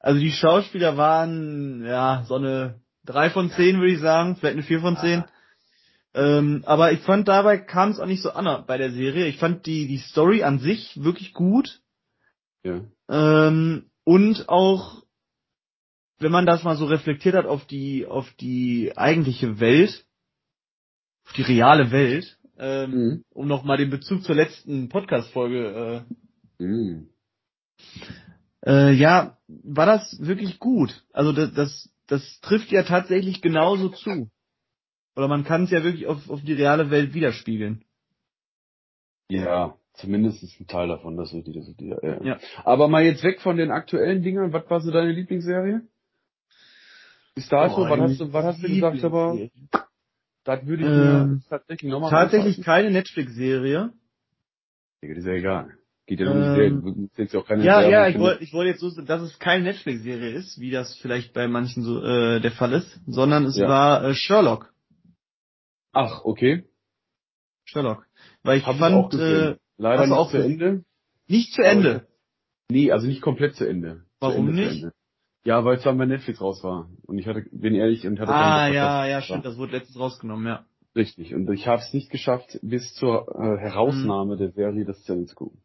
[0.00, 4.62] also die Schauspieler waren ja so eine 3 von 10 würde ich sagen, vielleicht eine
[4.64, 5.24] 4 von 10.
[6.16, 9.26] Ähm, aber ich fand dabei kam es auch nicht so an bei der Serie.
[9.26, 11.82] Ich fand die die Story an sich wirklich gut
[12.64, 12.80] ja.
[13.10, 15.02] ähm, und auch
[16.18, 20.06] wenn man das mal so reflektiert hat auf die auf die eigentliche Welt,
[21.26, 23.24] auf die reale Welt, ähm, Mhm.
[23.34, 26.06] um noch mal den Bezug zur letzten Podcast Folge
[26.58, 27.10] äh, Mhm.
[28.64, 31.04] Äh, ja, war das wirklich gut.
[31.12, 34.30] Also das, das, das trifft ja tatsächlich genauso zu.
[35.16, 37.84] Oder man kann es ja wirklich auf, auf die reale Welt widerspiegeln.
[39.28, 42.22] Ja, zumindest ist ein Teil davon, das ist die, das ist die, ja.
[42.22, 42.38] Ja.
[42.64, 45.80] Aber mal jetzt weg von den aktuellen Dingern, was war so deine Lieblingsserie?
[47.34, 49.48] Bis dato, Boah, was hast du, was hast du gesagt, aber
[50.44, 53.92] das würde ich Ähm, tatsächlich nochmal Tatsächlich keine Netflix-Serie.
[55.02, 55.74] Digga, das ist ja egal.
[56.06, 57.40] Geht ja nur um die Ähm, Serie.
[57.42, 60.30] Auch keine Ja, Werbung ja, ich wollte ich wollte jetzt so, dass es keine Netflix-Serie
[60.30, 63.68] ist, wie das vielleicht bei manchen so äh, der Fall ist, sondern es Ja.
[63.68, 64.72] war äh, Sherlock.
[65.96, 66.64] Ach, okay.
[67.64, 68.06] Sherlock.
[68.42, 69.52] Weil ich Hab ich fand gesehen.
[69.54, 70.36] äh, Leider nicht auch zu?
[70.44, 70.84] Ende.
[71.26, 72.06] nicht zu Aber- Ende.
[72.70, 74.04] Nee, also nicht komplett zu Ende.
[74.20, 74.82] Warum zu Ende, nicht?
[74.82, 74.92] Ende.
[75.44, 76.90] Ja, weil es dann bei Netflix raus war.
[77.06, 80.46] Und ich hatte, bin ehrlich, und hatte Ah, ja, ja, stimmt, das wurde letztens rausgenommen,
[80.46, 80.66] ja.
[80.94, 81.34] Richtig.
[81.34, 84.38] Und ich habe es nicht geschafft, bis zur äh, Herausnahme Mhm.
[84.38, 85.60] der Serie das zu Ende zu gucken.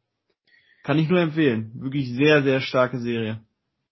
[0.83, 1.71] Kann ich nur empfehlen.
[1.75, 3.41] Wirklich sehr, sehr starke Serie.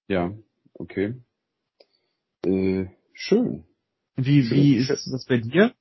[0.08, 0.32] Ja,
[0.74, 1.16] okay.
[2.46, 3.66] Äh, schön.
[4.16, 5.74] Wie, Schön, wie ist das bei dir?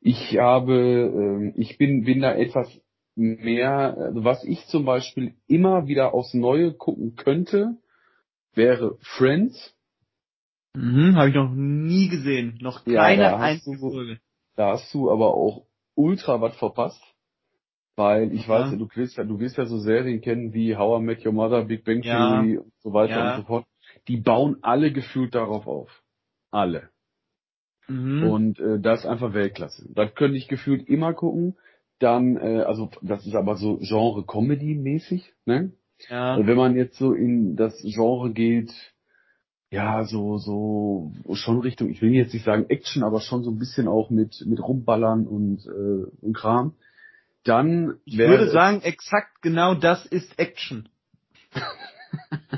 [0.00, 2.68] Ich habe, ähm, ich bin, bin da etwas
[3.16, 7.76] mehr, also was ich zum Beispiel immer wieder aufs Neue gucken könnte,
[8.54, 9.74] wäre Friends.
[10.74, 12.58] Mhm, habe ich noch nie gesehen.
[12.60, 14.20] Noch Ja, keine hast einzige Folge.
[14.54, 17.02] Da hast du aber auch ultra was verpasst.
[17.96, 18.60] Weil ich Ja.
[18.70, 21.32] weiß, du willst ja, du willst ja so Serien kennen wie How I Met Your
[21.32, 22.28] Mother, Big Bang Ja.
[22.28, 23.30] Theory und so weiter Ja.
[23.30, 23.66] und so fort.
[24.06, 26.04] Die bauen alle gefühlt darauf auf.
[26.52, 26.90] Alle.
[27.88, 28.22] Mhm.
[28.24, 29.86] Und äh, das ist einfach Weltklasse.
[29.94, 31.56] Das könnte ich gefühlt immer gucken.
[31.98, 35.72] Dann, äh, also das ist aber so Genre Comedy-mäßig, ne?
[36.08, 36.36] ja.
[36.36, 38.72] Und wenn man jetzt so in das Genre geht,
[39.70, 43.58] ja, so, so schon Richtung, ich will jetzt nicht sagen Action, aber schon so ein
[43.58, 46.74] bisschen auch mit, mit Rumballern und, äh, und Kram,
[47.44, 50.88] dann Ich würde sagen, exakt genau das ist Action.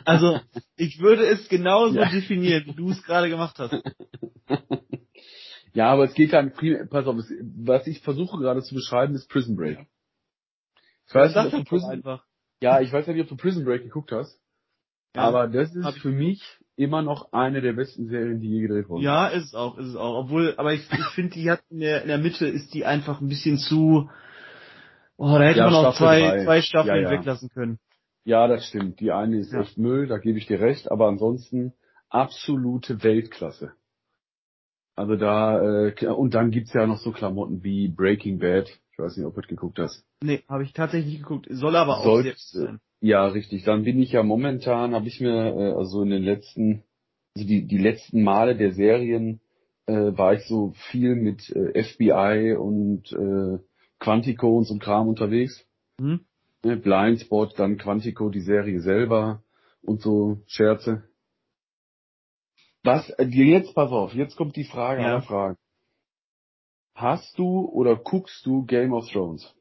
[0.04, 0.40] also,
[0.76, 2.10] ich würde es genauso Ja.
[2.10, 3.74] definieren, wie du es gerade gemacht hast.
[5.74, 9.14] ja, aber es geht dann primär, pass auf, es, was ich versuche gerade zu beschreiben,
[9.14, 9.86] ist Prison Break.
[11.08, 12.24] Ich weiß nicht, ob das du Prison, einfach.
[12.62, 14.40] ja, ich weiß nicht, ob du Prison Break geguckt hast,
[15.14, 15.22] Ja.
[15.22, 16.42] aber das ist für mich
[16.76, 19.02] immer noch eine der besten Serien, die je gedreht wurden.
[19.02, 20.24] Ja, ist es auch, ist es auch.
[20.24, 23.20] Obwohl, aber ich, ich finde, die hat in der, in der Mitte ist die einfach
[23.20, 24.08] ein bisschen zu.
[25.16, 26.44] Oh, da hätte Ja, man auch Staffel zwei, drei.
[26.44, 27.18] zwei Staffeln Ja, ja.
[27.18, 27.78] weglassen können.
[28.24, 29.00] Ja, das stimmt.
[29.00, 29.60] Die eine ist Ja.
[29.60, 31.74] echt Müll, da gebe ich dir recht, aber ansonsten
[32.08, 33.72] absolute Weltklasse.
[34.96, 38.68] Also da, äh, und dann gibt's ja noch so Klamotten wie Breaking Bad.
[38.92, 40.04] Ich weiß nicht, ob du das geguckt hast.
[40.22, 41.46] Nee, habe ich tatsächlich nicht geguckt.
[41.50, 42.80] Soll aber auch gut sein.
[43.00, 43.64] Ja, richtig.
[43.64, 46.82] Dann bin ich ja momentan, habe ich mir, äh, also in den letzten,
[47.34, 49.40] also die, die letzten Male der Serien,
[49.86, 53.58] äh, war ich so viel mit äh, FBI und äh,
[53.98, 55.66] Quantico und so Kram unterwegs.
[55.98, 56.20] Hm?
[56.62, 59.42] Blindspot, dann Quantico, die Serie selber
[59.82, 61.04] und so Scherze.
[62.82, 65.08] Was, äh, jetzt pass auf, jetzt kommt die Frage Ja.
[65.08, 65.56] aller Fragen.
[66.94, 69.54] Hast du oder guckst du Game of Thrones?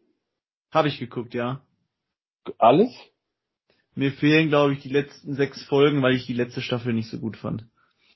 [0.71, 1.61] Habe ich geguckt, ja.
[2.57, 2.93] Alles?
[3.95, 7.19] Mir fehlen, glaube ich, die letzten sechs Folgen, weil ich die letzte Staffel nicht so
[7.19, 7.65] gut fand.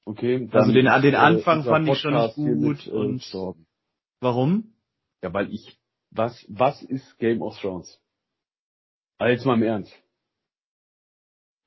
[0.05, 0.47] Okay.
[0.51, 3.65] Also den- den äh, Anfang fand ich schon nicht Podcast gut mit, äh, und- gestorben.
[4.19, 4.73] Warum?
[5.21, 5.77] Ja, weil ich,
[6.11, 7.99] was, was ist Game of Thrones?
[9.17, 9.93] Also jetzt mal im Ernst.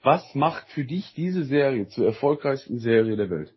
[0.02, 3.54] Was macht für dich diese Serie zur erfolgreichsten Serie der Welt?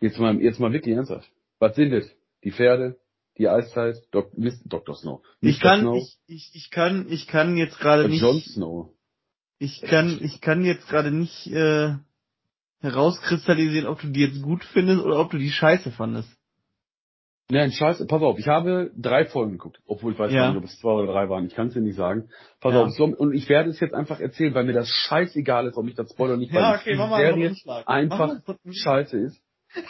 [0.00, 1.30] Jetzt mal, jetzt mal wirklich ernsthaft.
[1.58, 2.04] Was sind das?
[2.42, 2.98] Die Pferde?
[3.38, 3.96] Die Eiszeit?
[4.12, 4.30] Dok
[4.64, 4.94] Dr.
[4.94, 5.22] Snow.
[5.40, 5.62] Ich Mr.
[5.62, 5.96] kann, Snow?
[5.96, 8.90] ich, ich, ich kann, ich kann jetzt gerade Äh, nicht, Jon Snow.
[9.58, 11.94] ich kann, ich kann jetzt gerade nicht äh,
[12.80, 16.28] herauskristallisieren, ob du die jetzt gut findest oder ob du die scheiße fandest.
[17.50, 20.42] Nein, scheiße, pass auf, ich habe drei Folgen geguckt, obwohl ich weiß Ja.
[20.42, 22.30] gar nicht, ob es zwei oder drei waren, ich kann es dir nicht sagen.
[22.60, 22.82] Pass Ja.
[22.82, 25.86] auf, so, und ich werde es jetzt einfach erzählen, weil mir das scheißegal ist, ob
[25.86, 27.54] ich das spoiler nicht, weil Ja, die okay, einen Serie
[27.84, 28.36] einfach
[28.70, 29.42] scheiße ist.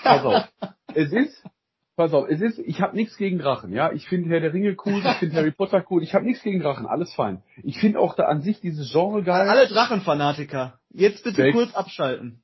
[0.03, 0.49] Pass auf,
[0.95, 1.45] es ist,
[1.95, 4.75] pass auf, es ist, ich habe nichts gegen Drachen, ja, ich finde Herr der Ringe
[4.85, 7.43] cool, ich finde Harry Potter cool, ich habe nichts gegen Drachen, alles fein.
[7.63, 9.49] Ich finde auch da an sich dieses Genre geil.
[9.49, 11.55] Alle Drachenfanatiker, jetzt bitte Sechs.
[11.57, 12.41] kurz abschalten.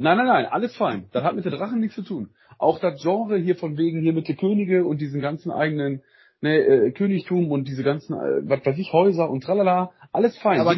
[0.00, 1.08] Nein, nein, nein, alles fein.
[1.12, 2.30] Das hat mit den Drachen nichts zu tun.
[2.56, 6.02] Auch das Genre hier von wegen hier mit den Könige und diesen ganzen eigenen
[6.40, 10.60] ne, äh, Königtum und diese ganzen, äh, was weiß ich, Häuser und tralala, alles fein.
[10.60, 10.74] Aber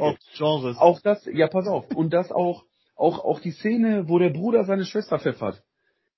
[0.00, 0.78] auch Genres.
[0.78, 1.94] Auch das, ja, pass auf.
[1.94, 2.64] Und das auch,
[2.96, 5.62] auch, auch die Szene, wo der Bruder seine Schwester pfeffert.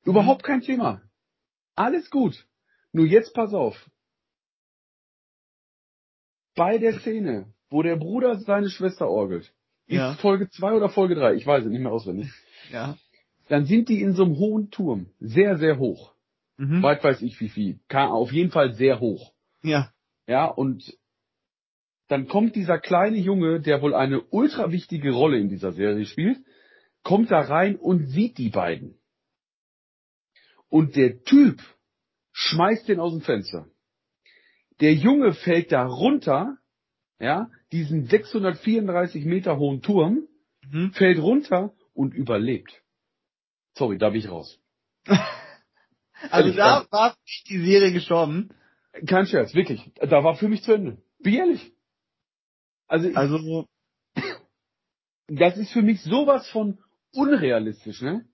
[0.04, 1.02] Überhaupt kein Thema.
[1.74, 2.46] Alles gut.
[2.92, 3.90] Nur jetzt pass auf.
[6.54, 9.52] Bei der Szene, wo der Bruder seine Schwester orgelt,
[9.90, 10.14] ist Ja.
[10.14, 12.30] Folge 2 oder Folge 3, ich weiß es nicht mehr auswendig
[12.72, 12.96] Ja.
[13.48, 15.06] dann sind die in so einem hohen Turm.
[15.18, 16.12] Sehr, sehr hoch.
[16.56, 16.82] Mhm.
[16.82, 17.80] Weit weiß ich wie viel.
[17.92, 19.32] Auf jeden Fall sehr hoch.
[19.62, 19.92] Ja.
[20.26, 20.96] Ja, und
[22.08, 26.38] dann kommt dieser kleine Junge, der wohl eine ultra wichtige Rolle in dieser Serie spielt,
[27.02, 28.98] kommt da rein und sieht die beiden.
[30.68, 31.60] Und der Typ
[32.32, 33.66] schmeißt den aus dem Fenster.
[34.80, 36.56] Der Junge fällt da runter,
[37.18, 40.26] ja, diesen 634 Meter hohen Turm,
[40.70, 40.92] Mhm.
[40.92, 42.82] fällt runter und überlebt.
[43.76, 44.58] Sorry, da bin ich raus.
[46.30, 47.16] Also da war
[47.48, 48.50] die Serie gestorben.
[49.06, 49.90] Kein Scherz, wirklich.
[49.94, 50.98] Da war für mich zu Ende.
[51.18, 51.72] Bin ehrlich.
[52.88, 53.66] Also, ich- Also
[55.28, 56.78] das ist für mich sowas von
[57.14, 58.26] unrealistisch, ne?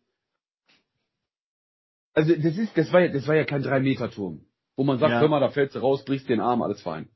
[2.12, 4.98] Also das ist, das war ja, das war ja kein drei Meter Turm, wo man
[4.98, 5.20] sagt, Ja.
[5.20, 7.08] hör mal, da fällst du raus, brichst den Arm, alles fein.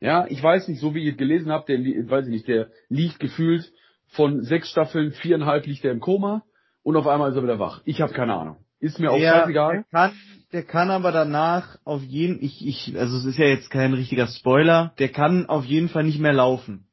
[0.00, 3.18] Ja, ich weiß nicht, so wie ihr gelesen habt, der, weiß ich nicht, der liegt
[3.18, 3.72] gefühlt
[4.08, 6.44] von sechs Staffeln, viereinhalb liegt er im Koma
[6.82, 7.82] und auf einmal ist er wieder wach.
[7.84, 8.56] Ich habe keine Ahnung.
[8.78, 9.72] Ist mir auch der, scheißegal.
[9.72, 10.12] der kann,
[10.52, 14.26] der kann aber danach auf jeden, ich, ich, also es ist ja jetzt kein richtiger
[14.26, 16.86] Spoiler, der kann auf jeden Fall nicht mehr laufen.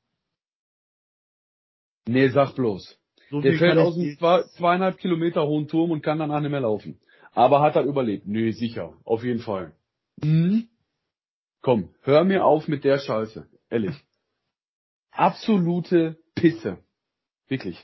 [2.08, 2.98] Nee, sag bloß.
[3.30, 6.62] So Der fällt aus einem zwei, zweieinhalb Kilometer hohen Turm und kann danach nicht mehr
[6.62, 7.00] laufen.
[7.34, 8.28] Aber hat er überlebt?
[8.28, 8.94] Nee, sicher.
[9.06, 9.74] Auf jeden Fall.
[10.22, 10.68] Mhm.
[11.64, 13.48] Komm, hör mir auf mit der Scheiße.
[13.70, 13.96] Ehrlich.
[15.12, 16.78] Absolute Pisse.
[17.48, 17.80] Wirklich.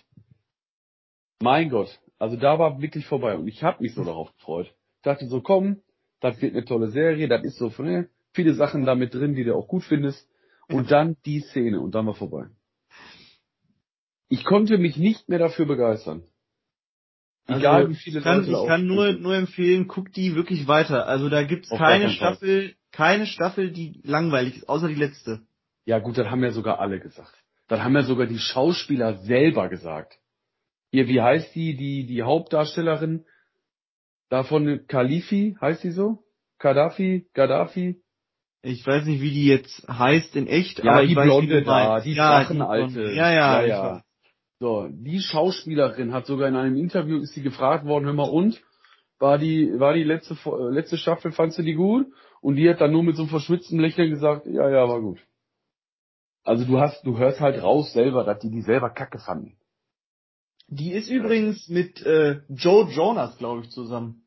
[1.42, 1.98] Mein Gott.
[2.18, 3.38] Also da war wirklich vorbei.
[3.38, 4.76] Und ich habe mich so darauf gefreut.
[5.02, 5.82] Dachte so, komm,
[6.20, 7.30] das wird eine tolle Serie.
[7.30, 10.28] Das ist so ne, viele Sachen da mit drin, die du auch gut findest.
[10.68, 11.80] Und dann die Szene.
[11.80, 12.48] Und dann war vorbei.
[14.28, 16.24] Ich konnte mich nicht mehr dafür begeistern.
[17.48, 20.68] Egal Also, wie viele ich kann, Leute ich kann nur, nur empfehlen, guck die wirklich
[20.68, 21.08] weiter.
[21.08, 22.10] Also da gibt's Auf keine.
[22.10, 25.42] Staffel, keine Staffel, die langweilig ist, außer die letzte.
[25.86, 27.36] Ja gut, das haben ja sogar alle gesagt.
[27.68, 30.20] Das haben ja sogar die Schauspieler selber gesagt.
[30.92, 33.26] Hier, wie heißt die, die, die Hauptdarstellerin
[34.30, 36.24] davon, Khalifi, heißt die so?
[36.58, 38.02] Gaddafi, Gaddafi?
[38.62, 41.30] Ich weiß nicht, wie die jetzt heißt in echt, Ja, aber die ich weiß, wie
[41.30, 42.44] Blonde da, die ja.
[42.44, 43.14] Blonde.
[43.14, 44.04] Ja, ja, Ja, ja.
[44.60, 48.62] So, die Schauspielerin hat sogar in einem Interview ist sie gefragt worden, hör mal und?
[49.18, 50.36] War die, war die letzte,
[50.70, 52.08] letzte Staffel, fandst du die gut?
[52.42, 55.20] Und die hat dann nur mit so einem verschwitzten Lächeln gesagt, ja, ja, war gut.
[56.44, 59.58] Also du hast, du hörst halt raus selber, dass die die selber kacke fanden.
[60.68, 64.24] Die ist übrigens mit äh, Joe Jonas, glaube ich, zusammen.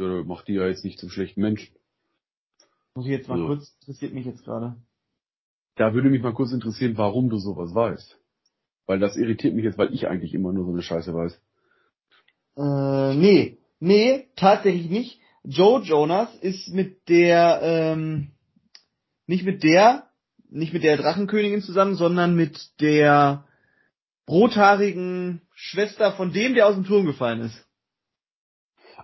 [0.00, 1.74] Ja, macht die ja jetzt nicht zum schlechten Menschen.
[2.94, 3.46] Muss ich jetzt mal Also.
[3.46, 4.76] kurz, interessiert mich jetzt gerade.
[5.76, 8.18] Da würde mich mal kurz interessieren, warum du sowas weißt.
[8.86, 11.40] Weil das irritiert mich jetzt, weil ich eigentlich immer nur so eine Scheiße weiß.
[12.56, 13.58] Äh, nee.
[13.80, 15.20] Nee, tatsächlich nicht.
[15.44, 18.32] Joe Jonas ist mit der, ähm,
[19.26, 20.08] nicht mit der,
[20.48, 23.46] nicht mit der Drachenkönigin zusammen, sondern mit der
[24.28, 27.66] rothaarigen Schwester von dem, der aus dem Turm gefallen ist.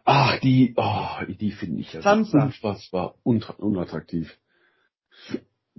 [0.04, 1.08] Ach, die, oh,
[1.40, 2.44] die finde ich ja so Sansa.
[2.44, 4.38] unfassbar un- unattraktiv.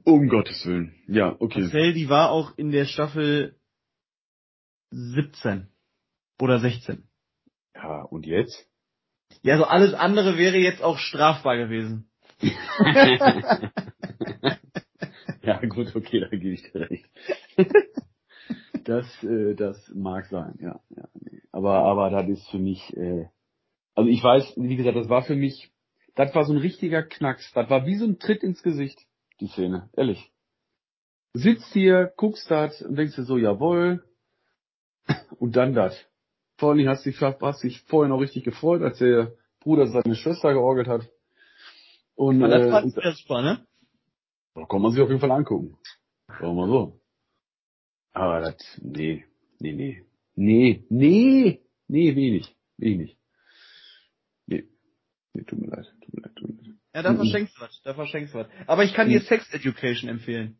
[0.03, 0.93] Um Gottes Willen.
[1.07, 1.61] Ja, okay.
[1.61, 3.55] Marcel, die war auch in der Staffel
[4.91, 5.67] 17
[6.41, 7.07] oder 16.
[7.75, 8.67] Ja, und jetzt?
[9.41, 12.09] Ja, also alles andere wäre jetzt auch strafbar gewesen.
[15.43, 17.09] ja, gut, okay, da gebe ich dir recht.
[18.83, 21.07] das, äh, das mag sein, ja, ja.
[21.13, 21.41] Nee.
[21.51, 23.27] Aber, aber das ist für mich, äh,
[23.95, 25.71] also ich weiß, wie gesagt, das war für mich,
[26.15, 27.51] das war so ein richtiger Knacks.
[27.53, 28.99] Das war wie so ein Tritt ins Gesicht,
[29.39, 30.31] die Szene, ehrlich.
[31.33, 34.03] Sitzt hier, guckst das und denkst dir so, jawohl,
[35.39, 36.08] und dann das.
[36.59, 40.15] Vor allem hast du dich, hast dich vorher noch richtig gefreut, als der Bruder seine
[40.15, 41.09] Schwester georgelt hat.
[42.15, 43.65] Und, Aber das äh, fand ich sehr super, ne?
[44.55, 45.77] da kann man sich auf jeden Fall angucken.
[46.27, 46.99] Sagen wir mal so.
[48.11, 49.25] Aber das, nee,
[49.59, 50.05] nee, nee.
[50.35, 53.17] Nee, nee, nee, wenig, wenig.
[54.45, 54.67] Nee,
[55.33, 56.75] nee, tut mir leid, tut mir leid, tut mir leid.
[56.93, 57.17] Ja, da Mhm.
[57.17, 58.47] verschenkst du was, da verschenkst du was.
[58.67, 59.25] Aber ich kann dir Mhm.
[59.25, 60.57] Sex Education empfehlen.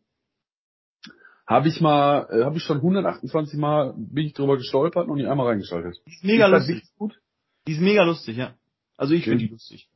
[1.50, 5.26] Habe ich mal, äh, habe ich schon 128 Mal, bin ich drüber gestolpert und nicht
[5.26, 5.96] einmal reingeschaltet.
[6.06, 6.84] Die ist mega ist lustig.
[6.96, 7.20] gut?
[7.66, 8.54] Die ist mega lustig, ja.
[8.96, 9.30] Also ich Okay.
[9.30, 9.90] finde die lustig.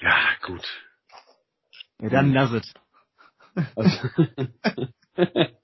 [0.00, 0.64] Ja, gut.
[2.02, 2.74] Ja, dann lass es.
[3.76, 3.96] Also,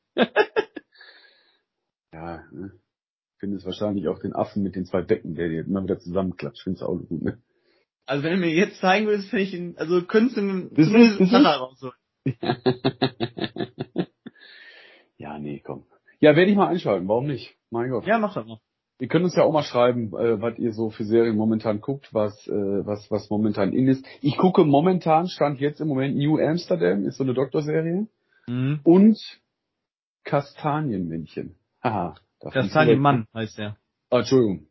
[2.13, 2.79] ja, ne.
[3.39, 6.63] Finde es wahrscheinlich auch den Affen mit den zwei Becken, der dir immer wieder zusammenklatscht.
[6.63, 7.43] Findest du auch gut, ne?
[8.07, 11.21] Also wenn du mir jetzt zeigen würdest, finde ich ihn, also könntest du ihn zumindest
[11.33, 11.97] nachher rausholen.
[15.17, 15.85] ja, nee, komm.
[16.21, 17.57] Ja, werde ich mal einschalten, warum nicht?
[17.71, 18.07] Mein Gott.
[18.07, 18.59] Ja, mach das mal.
[18.99, 22.15] Ihr könnt uns ja auch mal schreiben, äh, was ihr so für Serien momentan guckt,
[22.15, 24.07] was, äh, was, was momentan in ist.
[24.21, 28.07] Ich gucke momentan, stand jetzt im Moment New Amsterdam, ist so eine Doktorserie.
[28.47, 28.81] Mhm.
[28.85, 29.19] Und
[30.23, 31.57] Kastanienmännchen.
[31.83, 32.15] Haha.
[32.39, 33.01] da fliegst du Kastanie weg.
[33.01, 33.77] Mann heißt der.
[34.11, 34.69] Ah, Entschuldigung.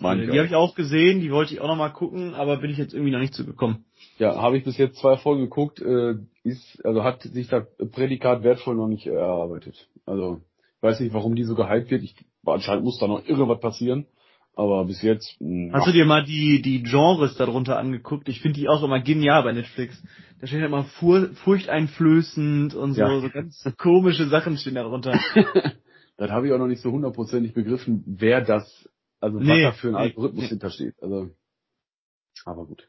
[0.00, 2.70] Mann, die habe ich auch gesehen, die wollte ich auch noch mal gucken, aber bin
[2.70, 3.84] ich jetzt irgendwie noch nicht zugekommen.
[4.18, 6.14] Ja, habe ich bis jetzt zwei Folgen geguckt, äh,
[6.44, 9.88] ist, also hat sich das Prädikat wertvoll noch nicht erarbeitet.
[10.06, 10.40] Also,
[10.76, 12.02] ich weiß nicht, warum die so gehypt wird.
[12.02, 12.14] Ich,
[12.44, 14.06] anscheinend muss da noch irre was passieren.
[14.54, 18.28] Aber bis jetzt, mh, Hast du dir mal die, die Genres darunter angeguckt?
[18.28, 20.02] Ich finde die auch immer genial bei Netflix.
[20.40, 23.20] Da steht immer fur, furchteinflößend und so, Ja.
[23.20, 25.18] so ganz komische Sachen stehen da drunter.
[26.16, 28.88] das habe ich auch noch nicht so hundertprozentig begriffen, wer das,
[29.22, 30.48] also was Nee, da für ein Algorithmus nee.
[30.48, 30.94] hintersteht.
[31.00, 31.30] Also,
[32.44, 32.88] aber gut.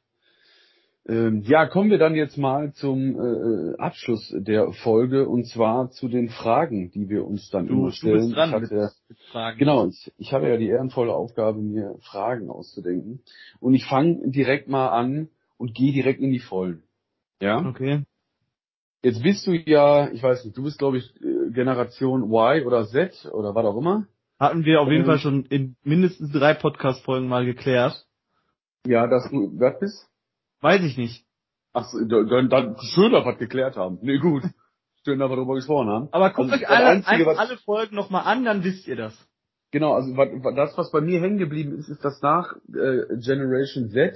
[1.06, 6.08] Ähm, ja, kommen wir dann jetzt mal zum äh, Abschluss der Folge und zwar zu
[6.08, 8.22] den Fragen, die wir uns dann Du, immer du stellen.
[8.28, 9.60] bist dran ich mit, hatte, mit Fragen.
[9.60, 13.22] Genau, ich, ich habe ja die ehrenvolle Aufgabe, mir Fragen auszudenken.
[13.60, 16.84] Und ich fange direkt mal an und gehe direkt in die Vollen.
[17.42, 17.68] Ja?
[17.68, 18.04] Okay.
[19.02, 22.88] Jetzt bist du ja, ich weiß nicht, du bist glaube ich äh, Generation Y oder
[22.88, 24.08] Z oder was auch immer.
[24.44, 25.08] Hatten wir auf jeden Ähm.
[25.08, 28.06] Fall schon in mindestens drei Podcast-Folgen mal geklärt.
[28.86, 30.08] Ja, dass du was bist?
[30.62, 31.26] Weiß ich nicht.
[31.74, 33.98] Ach so, dann, dann schön, dass wir geklärt haben.
[34.02, 34.44] Nee, gut.
[35.06, 36.08] Schön, dass wir darüber gesprochen haben.
[36.12, 38.96] Aber guckt Also, euch alle, Einzige, ein, was- alle Folgen nochmal an, dann wisst ihr
[38.96, 39.14] das.
[39.72, 40.14] Genau, also
[40.56, 44.14] das, was bei mir hängen geblieben ist, ist, dass nach äh, Generation Z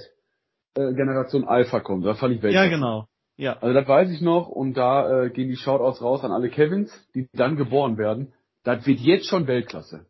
[0.76, 2.06] äh, Generation Alpha kommt.
[2.06, 2.70] Das fand ich Ja, Weltklasse.
[2.70, 3.08] genau.
[3.36, 3.54] Ja.
[3.60, 6.90] Also das weiß ich noch und da äh, gehen die Shoutouts raus an alle Kevins,
[7.14, 8.32] die dann geboren werden.
[8.64, 10.06] Das wird jetzt schon Weltklasse.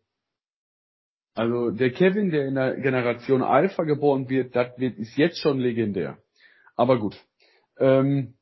[1.39, 5.61] Also der Kevin, der in der Generation Alpha geboren wird, das wird ist jetzt schon
[5.61, 6.19] legendär.
[6.75, 7.17] Aber gut.
[7.79, 8.35] Ähm,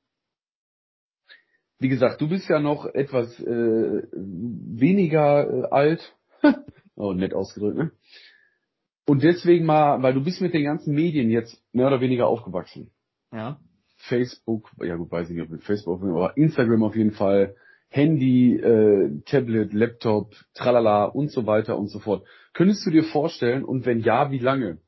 [1.78, 6.16] wie gesagt, du bist ja noch etwas äh, weniger äh, alt.
[6.96, 7.90] oh, nett ausgedrückt, ne?
[9.06, 12.90] Und deswegen mal, weil du bist mit den ganzen Medien jetzt mehr oder weniger aufgewachsen.
[13.30, 13.60] Ja.
[13.96, 17.56] Facebook, ja gut, weiß ich nicht, ob mit Facebook, aber Instagram auf jeden Fall,
[17.88, 22.26] Handy, äh, Tablet, Laptop, tralala und so weiter und so fort.
[22.52, 24.78] Könntest du dir vorstellen, und wenn ja, wie lange,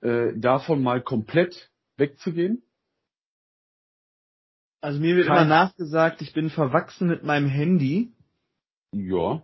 [0.00, 2.62] äh, davon mal komplett wegzugehen?
[4.80, 8.12] Also mir wird Kein- immer nachgesagt, ich bin verwachsen mit meinem Handy.
[8.92, 9.42] Ja.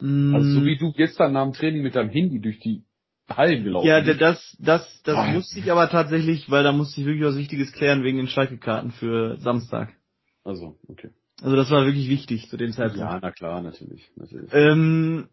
[0.00, 2.84] Mm, Also so wie du gestern nach dem Training mit deinem Handy durch die
[3.28, 4.20] Hallen gelaufen ja, bist.
[4.20, 5.32] das, das, das Ah.
[5.32, 8.92] musste ich aber tatsächlich, weil da musste ich wirklich was Wichtiges klären wegen den Schalke-Karten
[8.92, 9.92] für Samstag.
[10.44, 11.10] Also, okay.
[11.42, 12.98] Also das war wirklich wichtig zu dem Zeitpunkt.
[12.98, 14.10] Ja, na klar, natürlich.
[14.16, 14.52] natürlich.
[14.52, 15.28] Ähm,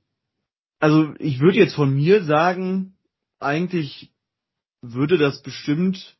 [0.79, 2.95] also ich würde jetzt von mir sagen,
[3.39, 4.11] eigentlich
[4.81, 6.17] würde das bestimmt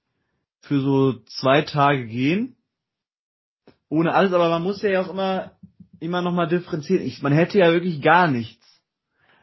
[0.62, 2.56] für so zwei Tage gehen.
[3.90, 5.52] Ohne alles, aber man muss ja auch immer,
[6.00, 7.06] immer noch mal differenzieren.
[7.06, 8.66] Ich, man hätte ja wirklich gar nichts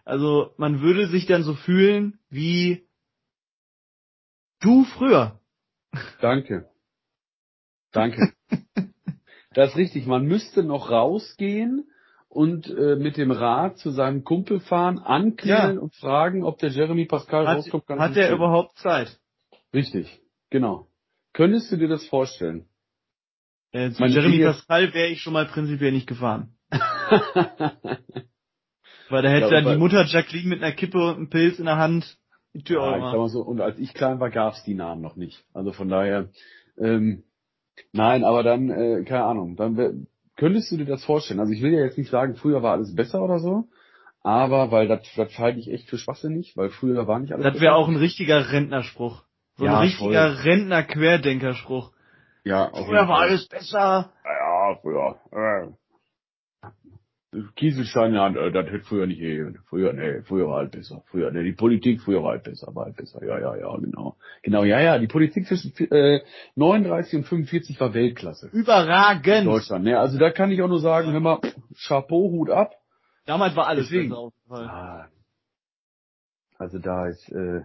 [0.04, 2.86] Also man würde sich dann so fühlen wie
[4.60, 5.40] du früher.
[6.20, 6.68] Danke.
[7.92, 8.32] Danke.
[9.54, 10.06] das ist richtig.
[10.06, 11.88] Man müsste noch rausgehen
[12.28, 15.80] und äh, mit dem Rad zu seinem Kumpel fahren, anklingeln Ja.
[15.80, 17.86] und fragen, ob der Jeremy Pascal Hat, rauskommt.
[17.86, 19.18] kann hat er überhaupt Zeit?
[19.74, 20.86] Richtig, genau.
[21.34, 22.66] Könntest du dir das vorstellen?
[23.72, 26.54] Äh, zu Meine Jeremy Pascal wäre ich schon mal prinzipiell nicht gefahren.
[29.08, 31.76] Weil da hätte dann die Mutter Jacqueline mit einer Kippe und einem Pilz in der
[31.76, 32.16] Hand
[32.54, 35.00] die Tür ja, ich sag mal so, und als ich klein war, gab's die Namen
[35.00, 35.44] noch nicht.
[35.54, 36.28] Also von daher,
[36.78, 37.24] ähm,
[37.92, 40.06] nein, aber dann, äh, keine Ahnung, dann
[40.36, 41.40] könntest du dir das vorstellen?
[41.40, 43.68] Also ich will ja jetzt nicht sagen, früher war alles besser oder so,
[44.22, 47.60] aber weil das, das halte ich echt für schwachsinnig, weil früher war nicht alles Das
[47.60, 49.24] wäre auch ein richtiger Rentnerspruch.
[49.56, 51.92] So Ja, ein richtiger Rentner-Querdenkerspruch.
[52.44, 54.12] ja, Früher war alles besser.
[54.24, 55.76] Ja, früher.
[57.56, 59.58] Kieselstein, ja, äh, das hätte früher nicht gegeben.
[59.68, 61.02] Früher, nee, früher war halt besser.
[61.06, 63.24] Früher, nee, die Politik früher war halt besser, war halt besser.
[63.24, 64.16] Ja, ja, ja, genau.
[64.42, 66.20] Genau, ja, ja, die Politik zwischen äh,
[66.56, 68.50] 39 und 45 war Weltklasse.
[68.52, 69.46] In Überragend.
[69.46, 69.84] Deutschland.
[69.84, 71.40] Ne, also da kann ich auch nur sagen, hör mal,
[71.86, 72.74] Chapeau, Hut ab.
[73.24, 74.10] Damals war alles Deswegen.
[74.10, 74.66] besser auf jeden Fall.
[74.68, 75.08] Ah,
[76.58, 77.62] also da ist, äh,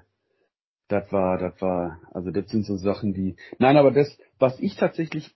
[0.88, 3.36] das war, das war, also das sind so Sachen, die.
[3.60, 5.36] Nein, aber das, was ich tatsächlich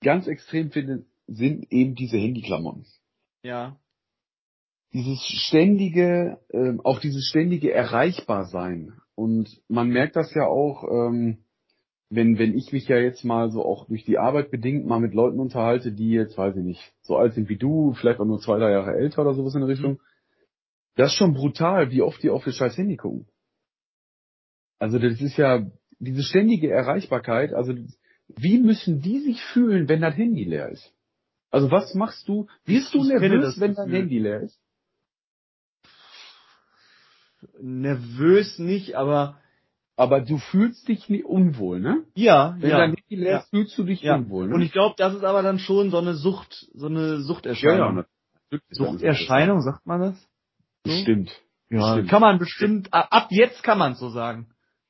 [0.00, 2.86] ganz extrem finde, sind eben diese Handyklamotten.
[3.44, 3.76] Ja.
[4.92, 8.94] Dieses ständige, ähm, auch dieses ständige Erreichbarsein.
[9.14, 11.44] Und man merkt das ja auch, ähm,
[12.08, 15.14] wenn, wenn ich mich ja jetzt mal so auch durch die Arbeit bedingt mal mit
[15.14, 18.40] Leuten unterhalte, die jetzt, weiß ich nicht, so alt sind wie du, vielleicht auch nur
[18.40, 20.00] zwei, drei Jahre älter oder sowas in der Richtung.
[20.94, 23.26] Das ist schon brutal, wie oft die auf ihr scheiß Handy gucken.
[24.78, 25.66] Also das ist ja
[25.98, 27.74] diese ständige Erreichbarkeit, also
[28.28, 30.94] wie müssen die sich fühlen, wenn das Handy leer ist?
[31.54, 32.48] Also was machst du?
[32.64, 33.88] Wirst du Ich nervös, wenn dein.
[33.90, 34.58] Handy leer ist?
[37.60, 39.38] Nervös nicht, aber
[39.96, 42.04] Aber du fühlst dich nie unwohl, ne?
[42.16, 42.78] ja, Wenn ja.
[42.78, 43.38] dein Handy leer ja.
[43.38, 44.16] ist, fühlst du dich ja.
[44.16, 44.54] unwohl, ne?
[44.56, 47.94] Und ich glaube, das ist aber dann schon so eine Sucht, so eine Suchterscheinung.
[47.96, 48.64] natürlich.
[48.70, 50.28] Suchterscheinung, sagt man das?
[50.84, 50.92] So?
[51.02, 51.30] Stimmt.
[51.70, 52.10] Ja, Stimmt.
[52.10, 54.48] kann man bestimmt, ab jetzt kann man so sagen.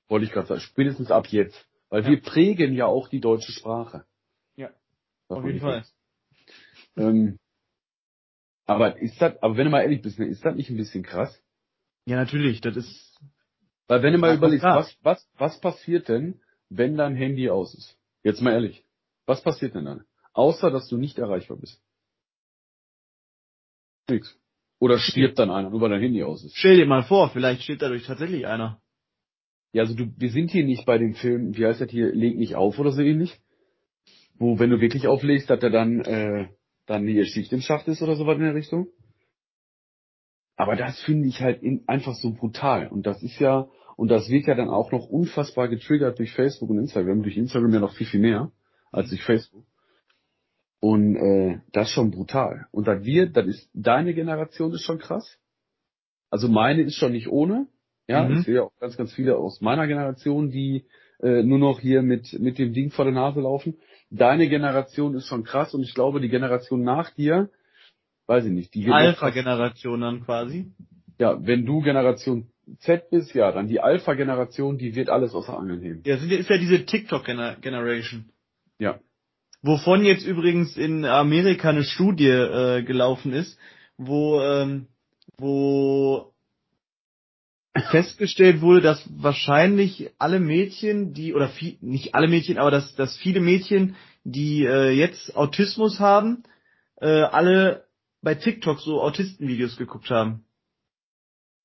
[0.09, 0.61] Wollte ich gerade sagen.
[0.61, 1.67] Spätestens ab jetzt.
[1.91, 2.09] Weil Ja.
[2.11, 4.05] wir prägen ja auch die deutsche Sprache.
[4.57, 4.71] Ja,
[5.29, 5.83] auf jeden Fall.
[5.83, 5.94] vergessen.
[6.97, 7.39] Ähm,
[8.67, 11.03] aber ist das, aber wenn du mal ehrlich bist, ne, ist das nicht ein bisschen
[11.03, 11.43] krass?
[12.07, 13.19] Ja, natürlich, das ist,
[13.89, 16.41] Weil wenn du mal überlegst, was, was, was passiert denn,
[16.71, 17.99] wenn dein Handy aus ist?
[18.23, 18.85] Jetzt mal ehrlich.
[19.27, 20.05] Was passiert denn dann?
[20.33, 21.81] Außer, dass du nicht erreichbar bist.
[24.11, 24.39] Nix.
[24.81, 26.57] Oder stirbt dann einer, nur weil dein Handy aus ist.
[26.57, 28.83] stell dir mal vor, vielleicht steht dadurch tatsächlich einer.
[29.73, 32.37] Ja, also du, wir sind hier nicht bei dem Film, wie heißt das hier, leg
[32.37, 33.41] nicht auf oder so ähnlich.
[34.37, 36.49] Wo, wenn du wirklich auflegst, dass er dann, äh,
[36.87, 38.89] dann die Schicht im Schacht ist oder sowas in der Richtung.
[40.57, 42.89] Aber das finde ich halt in, einfach so brutal.
[42.89, 46.71] Und das ist ja, und das wird ja dann auch noch unfassbar getriggert durch Facebook
[46.71, 48.53] und Instagram, durch Instagram ja noch viel, viel mehr
[48.93, 49.65] als durch Facebook.
[50.81, 52.67] Und äh, das ist schon brutal.
[52.71, 55.39] Und das wird, das ist, deine Generation ist schon krass.
[56.31, 57.67] Also meine ist schon nicht ohne.
[58.07, 58.39] Ja, Mhm.
[58.39, 60.85] ich sehe auch ganz, ganz viele aus meiner Generation, die
[61.23, 63.79] äh, nur noch hier mit, mit dem Ding vor der Nase laufen.
[64.17, 67.51] Deine Generation ist schon krass und ich glaube, die Generation nach dir,
[68.27, 70.73] weiß ich nicht, die Alpha-Generation dann quasi.
[71.19, 72.47] Ja, wenn du Generation
[72.79, 76.03] Z bist, ja, dann die Alpha-Generation, die wird alles außer Angeln heben.
[76.07, 78.31] Ja, sind, ist ja diese TikTok-Generation.
[78.79, 79.01] Ja.
[79.63, 83.59] Wovon jetzt übrigens in Amerika eine Studie äh, gelaufen ist,
[83.97, 84.87] wo, ähm,
[85.39, 86.34] wo
[87.91, 93.17] festgestellt wurde, dass wahrscheinlich alle Mädchen, die, oder viel, nicht alle Mädchen, aber dass, dass
[93.17, 96.45] viele Mädchen, die äh, jetzt Autismus haben,
[97.01, 97.85] äh, alle
[98.23, 100.45] bei TikTok so Autistenvideos geguckt haben.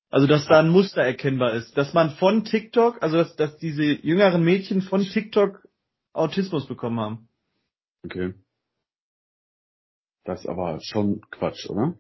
[0.10, 1.78] Also dass da ein Muster erkennbar ist.
[1.78, 5.68] Dass man von TikTok, also dass, dass diese jüngeren Mädchen von TikTok
[6.14, 7.30] Autismus bekommen haben.
[8.04, 8.34] Okay.
[10.24, 11.94] Das ist aber schon Quatsch, oder?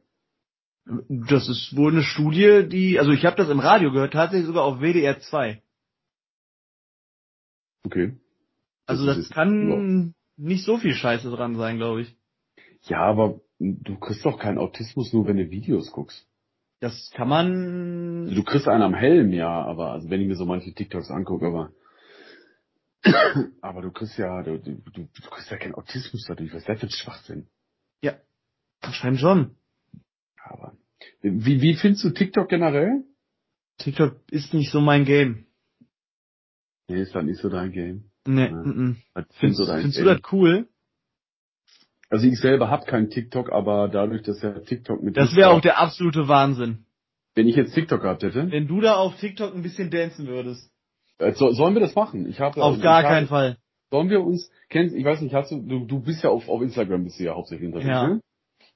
[1.07, 4.63] Das ist wohl eine Studie, die, also ich habe das im Radio gehört, tatsächlich sogar
[4.63, 5.61] auf WDR 2.
[7.85, 8.17] Okay.
[8.87, 12.15] Also Das das kann nicht so viel Scheiße dran sein, glaube ich.
[12.83, 16.27] Ja, aber du kriegst doch keinen Autismus nur, wenn du Videos guckst.
[16.79, 18.33] Das kann man.
[18.33, 21.45] Du kriegst einen am Helm, ja, aber also wenn ich mir so manche TikToks angucke,
[21.45, 21.71] aber
[23.61, 26.53] aber du kriegst ja, du, du, du, du kriegst ja keinen Autismus dadurch.
[26.53, 27.47] Was ist das für ein Schwachsinn?
[28.01, 28.13] Ja.
[28.81, 29.55] Anscheinend schon.
[30.43, 30.73] Aber
[31.21, 33.03] wie, wie findest du TikTok generell?
[33.77, 35.45] TikTok ist nicht so mein Game.
[36.87, 38.09] Nee, ist halt nicht so dein Game.
[38.25, 38.51] Nee, Ja.
[38.51, 38.97] mm.
[39.13, 40.67] Was Findest, so dein findest du das cool?
[42.09, 45.61] Also ich selber hab keinen TikTok, aber dadurch, dass ja TikTok mit Das wäre auch
[45.61, 46.85] der absolute Wahnsinn.
[47.35, 48.51] Wenn ich jetzt TikTok gehabt hätte.
[48.51, 50.71] Wenn du da auf TikTok ein bisschen dancen würdest.
[51.19, 52.27] Äh, so, sollen wir das machen?
[52.27, 53.57] Ich habe Auf gar ich keinen Fall.
[53.91, 56.61] Sollen wir uns, kennst, ich weiß nicht, hast du, du, du bist ja auf, auf
[56.61, 58.07] Instagram bist du ja hauptsächlich unterwegs, Ja.
[58.07, 58.21] ne?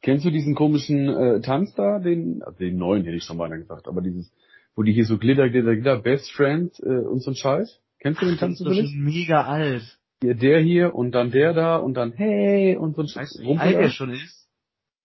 [0.03, 3.47] Kennst du diesen komischen äh, Tanz da, den, also den neuen hätte ich schon mal
[3.49, 4.31] gesagt, aber dieses,
[4.75, 7.79] wo die hier so Glitter, Glitter, Glitter, Best Friend äh, und so ein Scheiß?
[7.99, 8.91] Kennst du den Das Tanz ist zufällig?
[8.91, 9.97] schon mega alt.
[10.21, 13.43] Hier, der hier und dann der da und dann hey und so ein Weißt du,
[13.43, 14.49] wie alt der schon ist?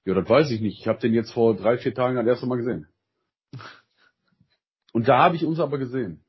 [0.05, 0.81] Ja, das weiß ich nicht.
[0.81, 2.89] Ich habe den jetzt vor drei, vier Tagen das erste Mal gesehen.
[4.93, 6.25] Und da habe ich uns aber gesehen.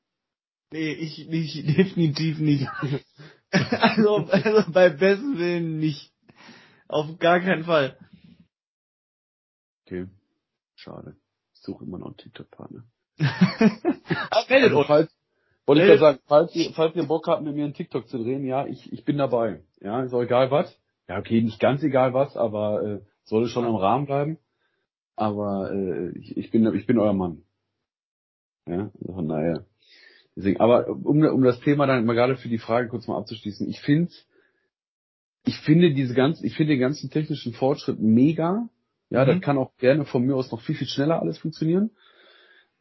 [0.72, 2.68] Nee, ich nicht, definitiv nicht.
[3.52, 6.12] also, also bei besten Willen nicht.
[6.88, 7.98] Auf gar keinen Fall.
[9.90, 10.06] Okay.
[10.76, 11.16] Schade.
[11.56, 12.84] Ich suche immer noch einen TikTok-Partner.
[13.18, 15.12] Meldet Also, falls,
[15.66, 18.20] wollte ich ja sagen, falls ihr, falls ihr Bock habt, mit mir einen TikTok zu
[18.20, 19.64] drehen, ja, ich, ich bin dabei.
[19.82, 20.80] Ja, ist auch egal was.
[21.08, 24.38] Ja, okay, nicht ganz egal was, aber äh, sollte schon am Rahmen bleiben.
[25.16, 27.42] Aber äh, ich, ich bin ich bin euer Mann.
[28.68, 29.66] Ja, also von daher.
[30.36, 33.68] Deswegen, aber um, um das Thema dann mal gerade für die Frage kurz mal abzuschließen,
[33.68, 34.12] ich finde
[35.46, 38.70] ich finde diese ganzen, ich finde den ganzen technischen Fortschritt mega.
[39.10, 39.28] Ja, Mhm.
[39.30, 41.92] das kann auch gerne von mir aus noch viel, viel schneller alles funktionieren.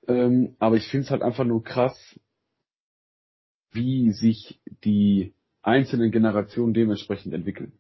[0.07, 2.19] Ähm, aber ich finde es halt einfach nur krass,
[3.73, 7.73] wie sich die einzelnen Generationen dementsprechend entwickeln.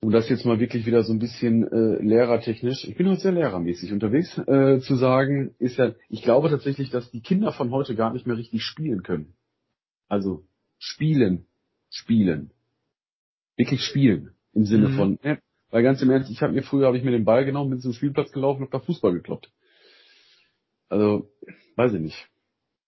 [0.00, 3.32] Um das jetzt mal wirklich wieder so ein bisschen äh, lehrertechnisch, ich bin heute sehr
[3.32, 7.96] lehrermäßig unterwegs, äh, zu sagen, ist ja, ich glaube tatsächlich, dass die Kinder von heute
[7.96, 9.34] gar nicht mehr richtig spielen können.
[10.08, 10.44] Also
[10.78, 11.46] spielen,
[11.90, 12.52] spielen.
[13.56, 14.34] Wirklich spielen.
[14.52, 14.92] Im Sinne Mhm.
[14.92, 15.38] von, ja,
[15.76, 17.80] weil ganz im Ernst, ich habe mir früher, habe ich mir den Ball genommen, bin
[17.80, 19.52] zum Spielplatz gelaufen und hab da Fußball gekloppt.
[20.88, 21.30] Also,
[21.76, 22.30] weiß ich nicht.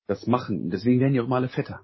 [0.07, 1.82] Das machen, deswegen werden die auch mal alle fetter.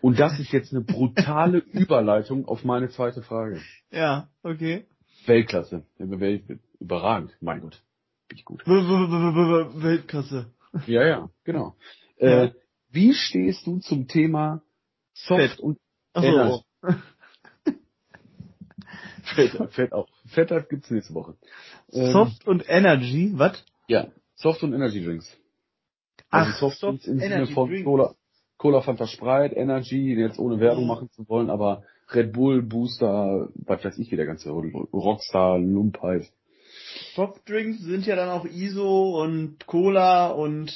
[0.00, 3.60] Und das ist jetzt eine brutale Überleitung auf meine zweite Frage.
[3.90, 4.86] Ja, okay.
[5.26, 5.82] Weltklasse.
[6.78, 7.36] Überragend.
[7.40, 7.82] Mein Gott.
[8.28, 8.64] Bin ich gut.
[8.64, 10.52] Weltklasse.
[10.86, 11.74] Ja, ja, genau.
[12.18, 12.44] Ja.
[12.44, 12.52] Äh,
[12.90, 14.62] wie stehst du zum Thema
[15.14, 15.58] Soft Fett.
[15.58, 15.80] und.
[16.14, 16.62] Energy.
[19.22, 20.08] Fett, Fett auch.
[20.26, 21.34] Fett gibt's nächste Woche.
[21.92, 23.64] Ähm, Soft und Energy, was?
[23.88, 25.36] Ja, Soft und Energy Drinks.
[26.30, 27.84] Ach, Also Soft, Soft im Sinne von Drinks.
[27.84, 28.14] Cola,
[28.58, 33.84] Cola Fanta Sprite, Energy, jetzt ohne Werbung machen zu wollen, aber Red Bull, Booster, was
[33.84, 36.32] weiß ich, wie der ganze Rockstar, Lump heißt.
[37.14, 40.72] Softdrinks sind ja dann auch ISO und Cola und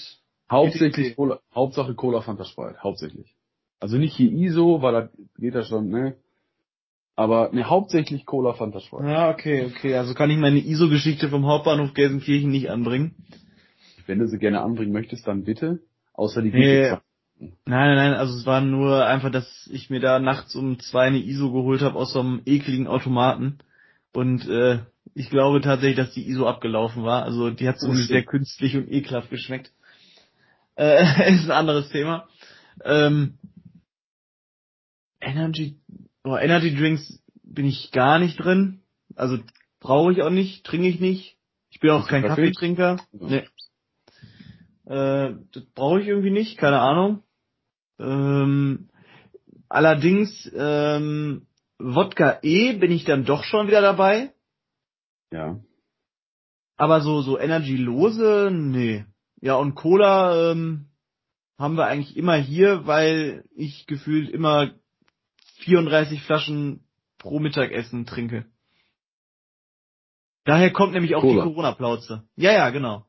[0.51, 1.17] Hauptsächlich.
[1.17, 3.35] Cola, Hauptsache Cola Fanta Sprite, hauptsächlich.
[3.81, 6.17] Also nicht hier ISO, weil da geht das schon, ne?
[7.17, 9.09] Aber ne, hauptsächlich Cola Fanta Sprite.
[9.09, 9.95] Ja, okay, okay.
[9.97, 13.15] Also kann ich meine ISO-Geschichte vom Hauptbahnhof Gelsenkirchen nicht anbringen.
[14.07, 15.81] Wenn du sie gerne anbringen möchtest, dann bitte.
[16.13, 16.91] Außer die Nee.
[17.39, 21.07] Nein, nein, nein, also es war nur einfach, dass ich mir da nachts um zwei
[21.09, 23.59] eine ISO geholt habe aus so einem ekligen Automaten.
[24.15, 24.79] Und äh,
[25.15, 27.25] ich glaube tatsächlich, dass die ISO abgelaufen war.
[27.25, 28.15] Also die hat Oh, zumindest shit.
[28.15, 29.73] sehr künstlich und ekelhaft geschmeckt.
[30.79, 32.29] Äh, ist ein anderes Thema.
[32.85, 33.39] Ähm,
[35.23, 35.77] Energy,
[36.27, 38.83] oh, Energy Drinks bin ich gar nicht drin.
[39.15, 39.39] Also
[39.81, 41.39] brauche ich auch nicht, trinke ich nicht.
[41.71, 42.51] Ich bin auch kein Kaffee?
[42.51, 43.01] Kaffeetrinker.
[43.13, 43.45] Nee.
[44.87, 47.23] Äh, das brauche ich irgendwie nicht, keine Ahnung.
[47.99, 48.89] Ähm,
[49.69, 51.47] allerdings, ähm,
[51.79, 54.33] Wodka E bin ich dann doch schon wieder dabei.
[55.33, 55.61] Ja.
[56.77, 59.05] Aber so, so Energy-lose, nee.
[59.41, 60.89] Ja, und Cola ähm,
[61.59, 64.75] haben wir eigentlich immer hier, weil ich gefühlt immer
[65.59, 66.85] 34 Flaschen
[67.19, 68.47] pro Mittagessen trinke.
[70.45, 71.43] Daher kommt nämlich auch Cola.
[71.43, 72.23] die Corona-Plauze.
[72.37, 73.05] Ja, ja, genau.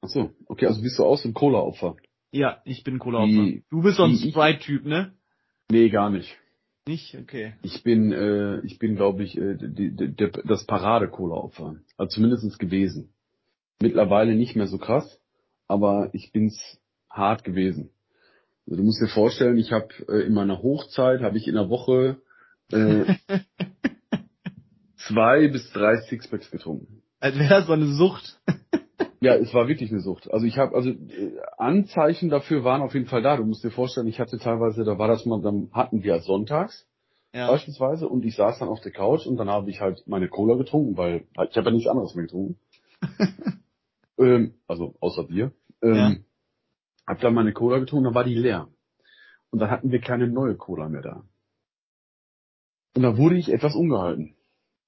[0.00, 1.96] Ach so, okay, also bist du auch so ein Cola-Opfer?
[2.32, 3.60] Ja, ich bin Cola-Opfer.
[3.70, 5.14] Du bist so ein Sprite-Typ, ne?
[5.70, 6.36] Nee, gar nicht.
[6.86, 7.14] Nicht?
[7.14, 7.54] Okay.
[7.62, 11.76] Ich bin, äh, ich bin, glaube ich, äh, die, die, die, das Parade-Cola-Opfer.
[11.98, 13.12] Also zumindest gewesen.
[13.80, 15.20] Mittlerweile nicht mehr so krass,
[15.68, 16.80] aber ich bin's
[17.10, 17.90] hart gewesen.
[18.66, 21.68] Also du musst dir vorstellen, ich habe äh, in meiner Hochzeit habe ich in der
[21.68, 22.18] Woche
[22.72, 23.04] äh,
[24.96, 27.02] zwei bis drei Sixpacks getrunken.
[27.20, 28.40] Als wäre das so eine Sucht.
[29.22, 30.30] Ja, es war wirklich eine Sucht.
[30.32, 33.36] Also ich habe, also äh, Anzeichen dafür waren auf jeden Fall da.
[33.36, 36.86] Du musst dir vorstellen, ich hatte teilweise, da war das mal, dann hatten wir sonntags
[37.34, 37.46] Ja.
[37.46, 40.54] beispielsweise und ich saß dann auf der Couch und dann habe ich halt meine Cola
[40.56, 42.58] getrunken, weil ich habe ja nichts anderes mehr getrunken.
[44.18, 45.52] ähm, also außer Bier.
[45.82, 46.24] Ähm.
[47.10, 48.68] Hab dann meine Cola getrunken, dann war die leer.
[49.50, 51.24] Und dann hatten wir keine neue Cola mehr da.
[52.94, 54.36] Und da wurde ich etwas ungehalten.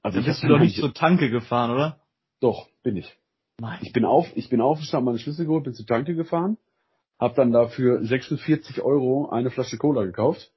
[0.03, 2.01] Also Da ich bist hab du doch nicht zur Tanke gefahren, oder?
[2.41, 3.18] Doch, bin ich.
[3.61, 3.79] Nein.
[3.83, 6.59] Ich bin auf, ich bin aufgestanden, meine Schlüssel geholt, bin zur Tanke gefahren,
[7.18, 10.53] habe dann dafür 46 Euro eine Flasche Cola gekauft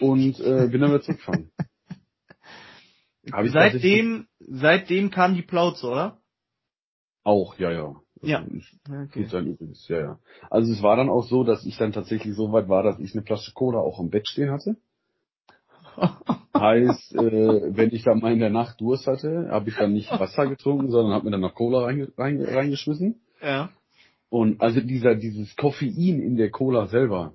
[0.00, 1.52] und äh, bin dann wieder zurückgefahren.
[3.32, 6.20] Hab ich tatsächlich- Seitdem, seitdem kam die Plauze, oder?
[7.22, 7.94] Auch, ja, ja.
[8.22, 8.42] Ja.
[8.42, 8.62] Okay.
[9.04, 9.24] Okay.
[9.24, 10.18] Sein übrigens, ja, ja.
[10.50, 13.12] Also es war dann auch so, dass ich dann tatsächlich so weit war, dass ich
[13.14, 14.76] eine Flasche Cola auch am Bett stehen hatte.
[16.56, 20.10] Heißt, äh, wenn ich dann mal in der Nacht Durst hatte, habe ich dann nicht
[20.10, 23.20] Wasser getrunken, sondern habe mir dann noch Cola reinge reinge reingeschmissen.
[23.42, 23.70] ja.
[24.30, 27.34] Und also dieser, dieses Koffein in der Cola selber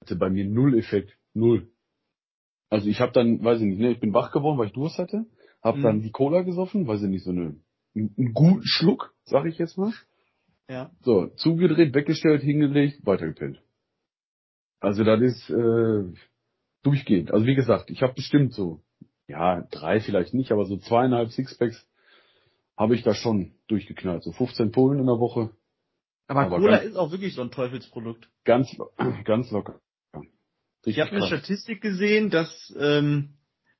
[0.00, 1.18] hatte bei mir null Effekt.
[1.34, 1.68] Null.
[2.70, 4.98] Also ich habe dann, weiß ich nicht, ne, ich bin wach geworden, weil ich Durst
[4.98, 5.26] hatte,
[5.62, 5.82] habe Mhm.
[5.82, 7.56] dann die Cola gesoffen, weiß ich nicht, so eine,
[8.16, 9.92] einen guten Schluck, sag ich jetzt mal.
[10.68, 10.90] Ja.
[11.02, 13.60] So, zugedreht, weggestellt, hingelegt, weitergepennt.
[14.80, 16.04] Also das ist äh,
[16.82, 17.32] durchgehend.
[17.32, 18.82] Also wie gesagt, ich habe bestimmt so,
[19.26, 21.86] ja, drei vielleicht nicht, aber so zweieinhalb Sixpacks
[22.76, 24.22] habe ich da schon durchgeknallt.
[24.22, 25.50] So 15 Pullen in der Woche.
[26.28, 28.28] Aber, Aber Cola ganz- ist auch wirklich so ein Teufelsprodukt.
[28.44, 28.68] Ganz,
[29.24, 29.80] ganz locker.
[30.14, 30.22] Ja.
[30.84, 31.26] Ich habe eine.
[31.26, 33.37] Statistik gesehen, dass ähm,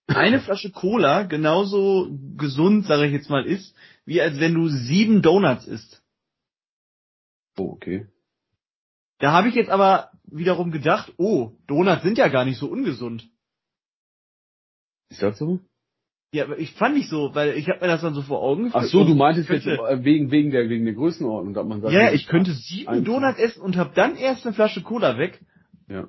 [0.08, 5.22] eine Flasche Cola genauso gesund, sage ich jetzt mal, ist, wie als wenn du sieben
[5.22, 6.02] Donuts isst.
[7.58, 8.06] Oh, okay.
[9.18, 13.28] Da habe ich jetzt aber wiederum gedacht, oh, Donuts sind ja gar nicht so ungesund.
[15.10, 15.60] Ist das so?
[16.32, 18.70] Ja, aber ich fand nicht so, weil ich habe mir das dann so vor Augen
[18.74, 21.92] Ach so, du meintest jetzt äh, wegen, wegen der, wegen der Größenordnung, dass man sagt,
[21.92, 23.04] Ja, ich könnte sieben.
[23.04, 25.40] Donuts essen und habe dann erst eine Flasche Cola weg.
[25.88, 26.08] Ja.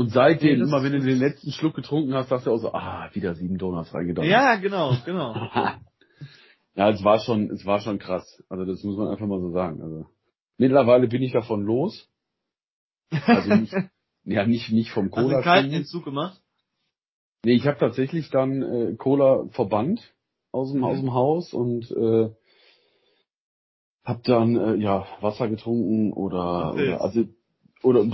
[0.00, 2.72] Und seitdem, Nee, immer wenn du den letzten Schluck getrunken hast, sagst du auch so,
[2.72, 4.26] ah, wieder sieben Donuts reingedacht.
[4.26, 5.34] Ja, genau, genau.
[6.74, 8.42] ja, es war schon, es war schon krass.
[8.48, 9.82] Also das muss man einfach mal so sagen.
[9.82, 10.06] Also
[10.56, 12.08] mittlerweile bin ich davon los.
[13.26, 13.74] Also nicht,
[14.24, 15.42] ja, nicht, nicht vom Hast du einen Cola.
[15.42, 15.82] kalten trinken.
[15.82, 16.40] Entzug gemacht?
[17.44, 20.00] Nee, ich habe tatsächlich dann äh, Cola verbannt
[20.50, 20.84] aus dem, Mhm.
[20.84, 22.30] aus dem Haus und äh,
[24.04, 27.24] hab dann äh, ja Wasser getrunken oder, oder also
[27.82, 28.04] oder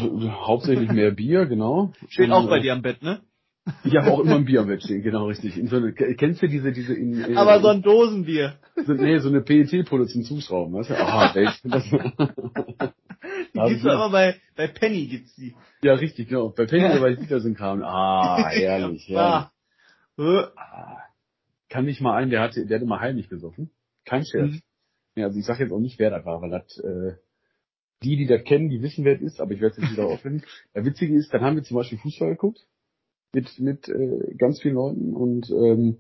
[0.46, 1.92] hauptsächlich mehr Bier, genau.
[2.08, 3.20] Steht auch bei äh, dir am Bett, ne?
[3.82, 5.56] Ich habe auch immer ein Bier am Bett stehen, genau richtig.
[5.58, 8.60] In so eine, kennst du diese diese in, äh, Aber so ein Dosenbier.
[8.86, 10.94] so, nee, so eine PET-Pulle zum Zuschrauben, weißt du?
[10.96, 11.84] Ah, ich find das,
[13.54, 15.56] Die gibt's doch immer bei, bei Penny gibt's die.
[15.82, 16.50] ja, richtig, genau.
[16.50, 17.82] Bei Penny ist wieder so ein Kram.
[17.82, 19.50] Ah, herrlich, herrlich.
[20.18, 20.98] Ah.
[21.68, 23.70] Kann nicht mal einen, der hatte, der hatte mal heimlich gesoffen.
[24.04, 24.52] Kein Scherz.
[24.52, 24.60] Mhm.
[25.16, 27.16] Ja, also ich sag jetzt auch nicht, wer das war, weil das, äh,
[28.02, 30.06] die, die das kennen, die wissen, wer es ist, aber ich werde es jetzt wieder
[30.06, 30.42] aufnehmen.
[30.74, 32.66] Der Witzige ist, dann haben wir zum Beispiel Fußball geguckt
[33.32, 35.98] mit, mit äh, ganz vielen Leuten und ähm,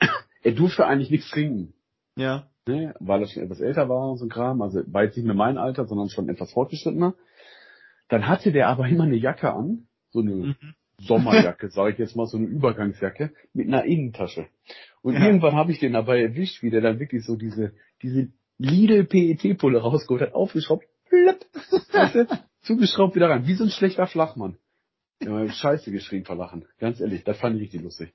[0.42, 1.74] er durfte eigentlich nichts trinken,
[2.16, 2.48] Ja.
[2.66, 5.26] ne, weil er schon etwas älter war und so ein Kram, also war jetzt nicht
[5.26, 7.14] mehr mein Alter, sondern schon etwas fortgeschrittener.
[8.08, 10.74] Dann hatte der aber immer eine Jacke an, so eine Mhm.
[11.00, 14.46] Sommerjacke, sage ich jetzt mal, so eine Übergangsjacke mit einer Innentasche.
[15.02, 15.24] Und Ja.
[15.26, 19.78] irgendwann habe ich den dabei erwischt, wie der dann wirklich so diese, diese Lidl PET-Pulle
[19.80, 20.84] rausgeholt hat, aufgeschraubt,
[22.12, 22.26] du,
[22.62, 24.56] zugeschraubt wieder rein, wie so ein schlechter Flachmann.
[25.20, 26.66] Ja, Scheiße geschrien vor Lachen.
[26.78, 28.12] Ganz ehrlich, das fand ich richtig lustig.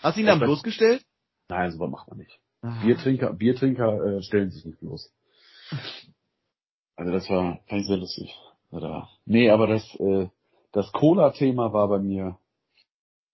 [0.00, 1.04] Hast du ihn dann bloßgestellt?
[1.48, 2.38] Nein, sowas macht man nicht.
[2.62, 2.82] Ah.
[2.82, 5.12] Biertrinker, Biertrinker äh, stellen sich nicht bloß.
[6.96, 8.34] Also das war, fand ich sehr lustig.
[8.70, 10.28] Oder, nee, aber das, äh,
[10.72, 12.38] das Cola-Thema war bei mir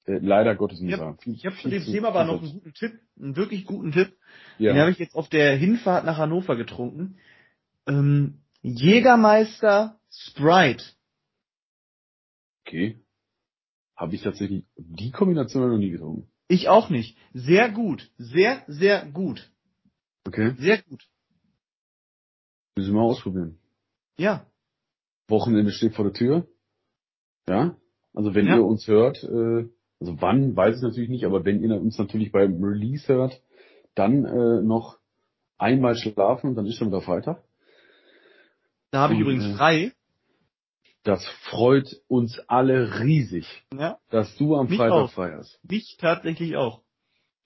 [0.06, 1.16] äh, leider Gottes nicht Ich wahr.
[1.16, 4.12] habe ich hab zu dem Thema aber noch einen guten Tipp, einen wirklich guten Tipp.
[4.58, 4.72] Ja.
[4.72, 7.18] Den habe ich jetzt auf der Hinfahrt nach Hannover getrunken.
[7.86, 10.84] Ähm, Jägermeister Sprite.
[12.66, 12.98] Okay.
[13.96, 16.28] Habe ich tatsächlich die Kombination noch nie getrunken.
[16.48, 17.16] Ich auch nicht.
[17.32, 18.10] Sehr gut.
[18.18, 19.50] Sehr, sehr gut.
[20.26, 20.54] Okay.
[20.58, 21.08] Sehr gut.
[22.76, 23.58] Müssen wir mal ausprobieren.
[24.16, 24.46] Ja.
[25.28, 26.46] Wochenende steht vor der Tür.
[27.48, 27.76] Ja.
[28.14, 28.56] Also wenn Ja.
[28.56, 29.68] ihr uns hört, äh,
[30.00, 33.40] also wann, weiß ich natürlich nicht, aber wenn ihr uns natürlich beim Release hört,
[33.94, 34.98] dann äh, noch
[35.58, 37.42] einmal schlafen und dann ist schon wieder Freitag.
[38.92, 39.92] Da habe ich Und, übrigens äh, frei.
[41.02, 43.98] Das freut uns alle riesig, Ja.
[44.10, 45.10] dass du am Mich Freitag auch.
[45.10, 45.58] frei hast.
[45.68, 46.82] Mich tatsächlich auch.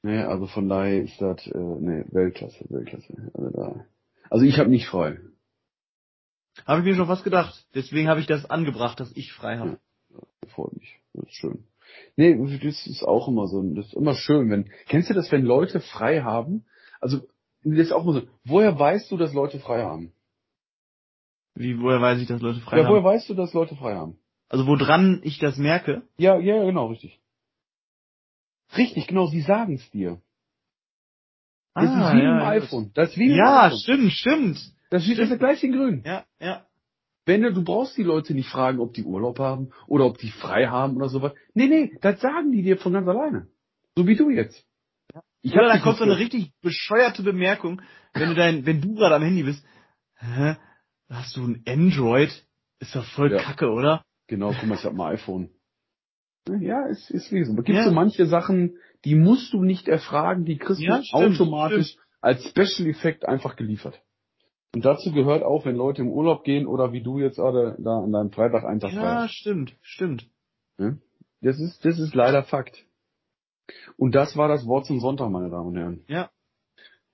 [0.03, 3.31] Nee, also von daher ist das, äh, nee, Weltklasse, Weltklasse.
[3.33, 3.87] Also da.
[4.29, 5.19] Also ich habe nicht frei.
[6.67, 7.67] Habe ich mir schon was gedacht.
[7.75, 9.79] Deswegen habe ich das angebracht, dass ich frei habe.
[10.49, 10.99] Freut mich.
[11.15, 11.65] Das ist schön.
[12.17, 15.45] Nee, das ist auch immer so, das ist immer schön, wenn, kennst du das, wenn
[15.45, 16.67] Leute frei haben?
[17.01, 17.21] Also,
[17.63, 20.13] das ist auch immer so, woher weißt du, dass Leute frei haben?
[21.57, 22.93] Wie, woher weiß ich, dass Leute frei ja, haben?
[22.93, 24.19] woher weißt du, dass Leute frei haben?
[24.49, 26.03] Also woran ich das merke?
[26.19, 27.21] Ja, ja, genau, richtig.
[28.77, 30.21] Richtig, genau, sie sagen es dir.
[31.75, 32.49] Das ist wie ja, ein ja.
[32.49, 32.91] iPhone.
[32.95, 33.79] Das ist wie ein Ja, iPhone.
[33.81, 34.73] stimmt, stimmt.
[34.91, 35.39] Das steht stimmt.
[35.39, 36.03] gleich in grün.
[36.07, 36.67] Ja, ja.
[37.25, 40.31] Wenn du, du brauchst die Leute nicht fragen, ob die Urlaub haben oder ob die
[40.31, 41.33] frei haben oder sowas.
[41.55, 43.49] Nee, nee, das sagen die dir von ganz alleine.
[43.97, 44.65] So wie du jetzt.
[45.43, 47.83] Ich Oder da kommt so eine richtig bescheuerte Bemerkung,
[48.15, 49.65] wenn du dein, wenn du gerade am Handy bist.
[50.19, 50.57] Hä?
[51.09, 52.31] Hast du ein Android?
[52.79, 53.39] Ist doch voll Ja.
[53.39, 54.05] kacke, oder?
[54.27, 55.51] Genau, guck mal, ich hab ein iPhone.
[56.61, 57.53] Ja, ist, ist wie so.
[57.53, 57.85] Es gibt Ja.
[57.85, 62.45] so manche Sachen, die musst du nicht erfragen, die kriegst Ja, du stimmt, automatisch als
[62.49, 64.01] Special Effekt einfach geliefert.
[64.75, 67.99] Und dazu gehört auch, wenn Leute im Urlaub gehen oder wie du jetzt gerade da
[68.01, 70.29] an deinem Freitag einen Tag Ja, stimmt, stimmt.
[70.79, 70.97] Ja?
[71.41, 72.85] Das ist, das ist leider Fakt.
[73.97, 76.05] Und das war das Wort zum Sonntag, meine Damen und Herren.
[76.09, 76.31] Ja.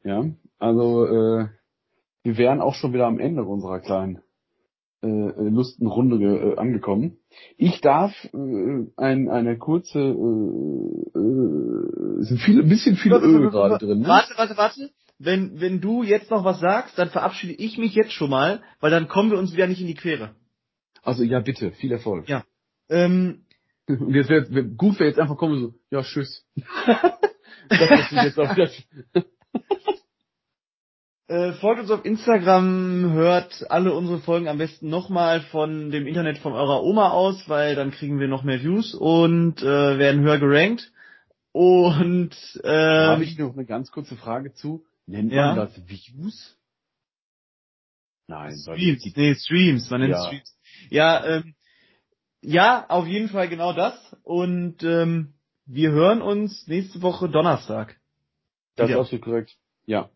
[0.05, 0.25] Ja,
[0.59, 1.49] also äh,
[2.23, 4.23] wir wären auch schon wieder am Ende unserer kleinen
[5.03, 7.19] äh, Lustenrunde äh, angekommen.
[7.57, 13.85] Ich darf äh, ein, eine kurze, äh, äh, sind viele, ein bisschen viel Öl gerade
[13.85, 14.01] drin.
[14.01, 14.09] Ne?
[14.09, 14.91] Warte, warte, warte.
[15.19, 18.91] Wenn, wenn du jetzt noch was sagst, dann verabschiede ich mich jetzt schon mal, weil
[18.91, 20.35] dann kommen wir uns wieder nicht in die Quere.
[21.03, 22.29] Also ja, bitte, viel Erfolg.
[22.29, 22.45] Ja.
[22.89, 23.45] Ähm,
[23.89, 26.47] Und jetzt wäre wär, gut, wäre jetzt einfach kommen so, ja, tschüss.
[27.69, 28.55] das jetzt auch.
[31.33, 36.37] Äh, folgt uns auf Instagram, hört alle unsere Folgen am besten nochmal von dem Internet
[36.37, 40.37] von eurer Oma aus, weil dann kriegen wir noch mehr Views und äh, werden höher
[40.39, 40.93] gerankt.
[41.53, 44.85] Und Da ähm, habe ich noch eine ganz kurze Frage zu.
[45.07, 45.55] Nennt Ja.
[45.55, 46.59] man das Views?
[48.27, 50.27] Nein, Streams, nee, Streams, man nennt Ja.
[50.27, 50.59] Streams.
[50.91, 51.55] Ja, ähm,
[52.43, 53.95] ja, auf jeden Fall genau das.
[54.23, 55.33] Und ähm,
[55.65, 57.99] wir hören uns nächste Woche Donnerstag.
[58.77, 59.57] Das ist absolut korrekt.
[59.87, 60.11] Ja.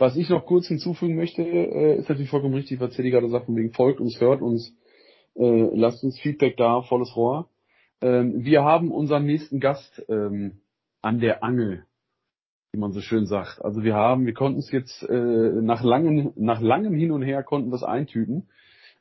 [0.00, 3.44] Was ich noch kurz hinzufügen möchte, äh, ist natürlich vollkommen richtig, was Teddy gerade sagt,
[3.44, 4.74] von wegen folgt uns, hört uns,
[5.34, 7.50] äh, lasst uns Feedback da, volles Rohr.
[8.00, 10.62] Ähm, wir haben unseren nächsten Gast ähm,
[11.02, 11.84] an der Angel,
[12.72, 13.62] wie man so schön sagt.
[13.62, 17.42] Also wir haben, wir konnten es jetzt äh, nach langem, nach langem Hin und Her
[17.42, 18.48] konnten wir es eintüten.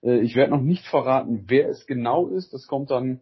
[0.04, 2.54] Äh, ich werde noch nicht verraten, wer es genau ist.
[2.54, 3.22] Das kommt dann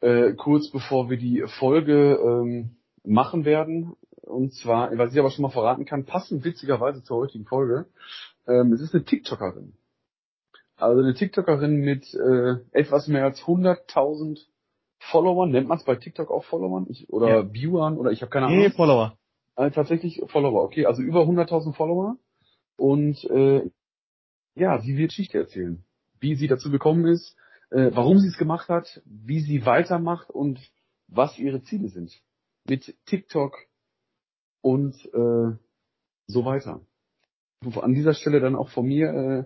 [0.00, 3.96] äh, kurz bevor wir die Folge ähm, machen werden.
[4.28, 7.86] Und zwar, was ich aber schon mal verraten kann, passend witzigerweise zur heutigen Folge.
[8.46, 9.74] Ähm, es ist eine TikTokerin.
[10.76, 14.38] Also eine TikTokerin mit äh, etwas mehr als 100.000
[15.00, 15.50] Followern.
[15.50, 16.86] Nennt man es bei TikTok auch Followern?
[16.88, 17.52] Ich, oder Ja.
[17.52, 17.96] Viewern?
[17.96, 18.72] Oder ich habe keine Nee, Ahnung.
[18.76, 19.18] Follower.
[19.56, 20.86] Äh, tatsächlich Follower, okay.
[20.86, 22.16] Also über 100.000 Follower.
[22.76, 23.68] Und äh,
[24.54, 25.84] ja, sie wird Geschichte erzählen.
[26.20, 27.36] Wie sie dazu gekommen ist,
[27.70, 30.60] äh, warum sie es gemacht hat, wie sie weitermacht und
[31.08, 32.12] was ihre Ziele sind.
[32.68, 33.56] Mit TikTok
[34.60, 35.56] und äh,
[36.26, 36.80] so weiter.
[37.80, 39.44] An dieser Stelle dann auch von mir, äh,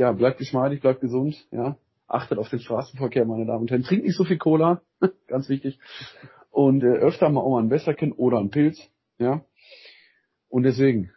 [0.00, 1.76] ja, bleibt geschmeidig, bleibt gesund, ja.
[2.06, 3.82] Achtet auf den Straßenverkehr, meine Damen und Herren.
[3.82, 4.82] Trinkt nicht so viel Cola,
[5.26, 5.78] ganz wichtig.
[6.50, 8.80] Und äh, öfter mal auch mal ein Wässerchen oder ein Pilz,
[9.18, 9.44] ja.
[10.48, 11.10] Und deswegen,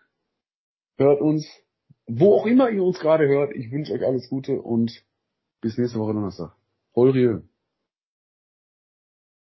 [0.97, 1.47] hört uns,
[2.07, 3.55] wo auch immer ihr uns gerade hört.
[3.55, 4.91] Ich wünsche euch alles Gute und
[5.61, 6.55] bis nächste Woche Donnerstag.
[6.95, 7.43] Holrieux.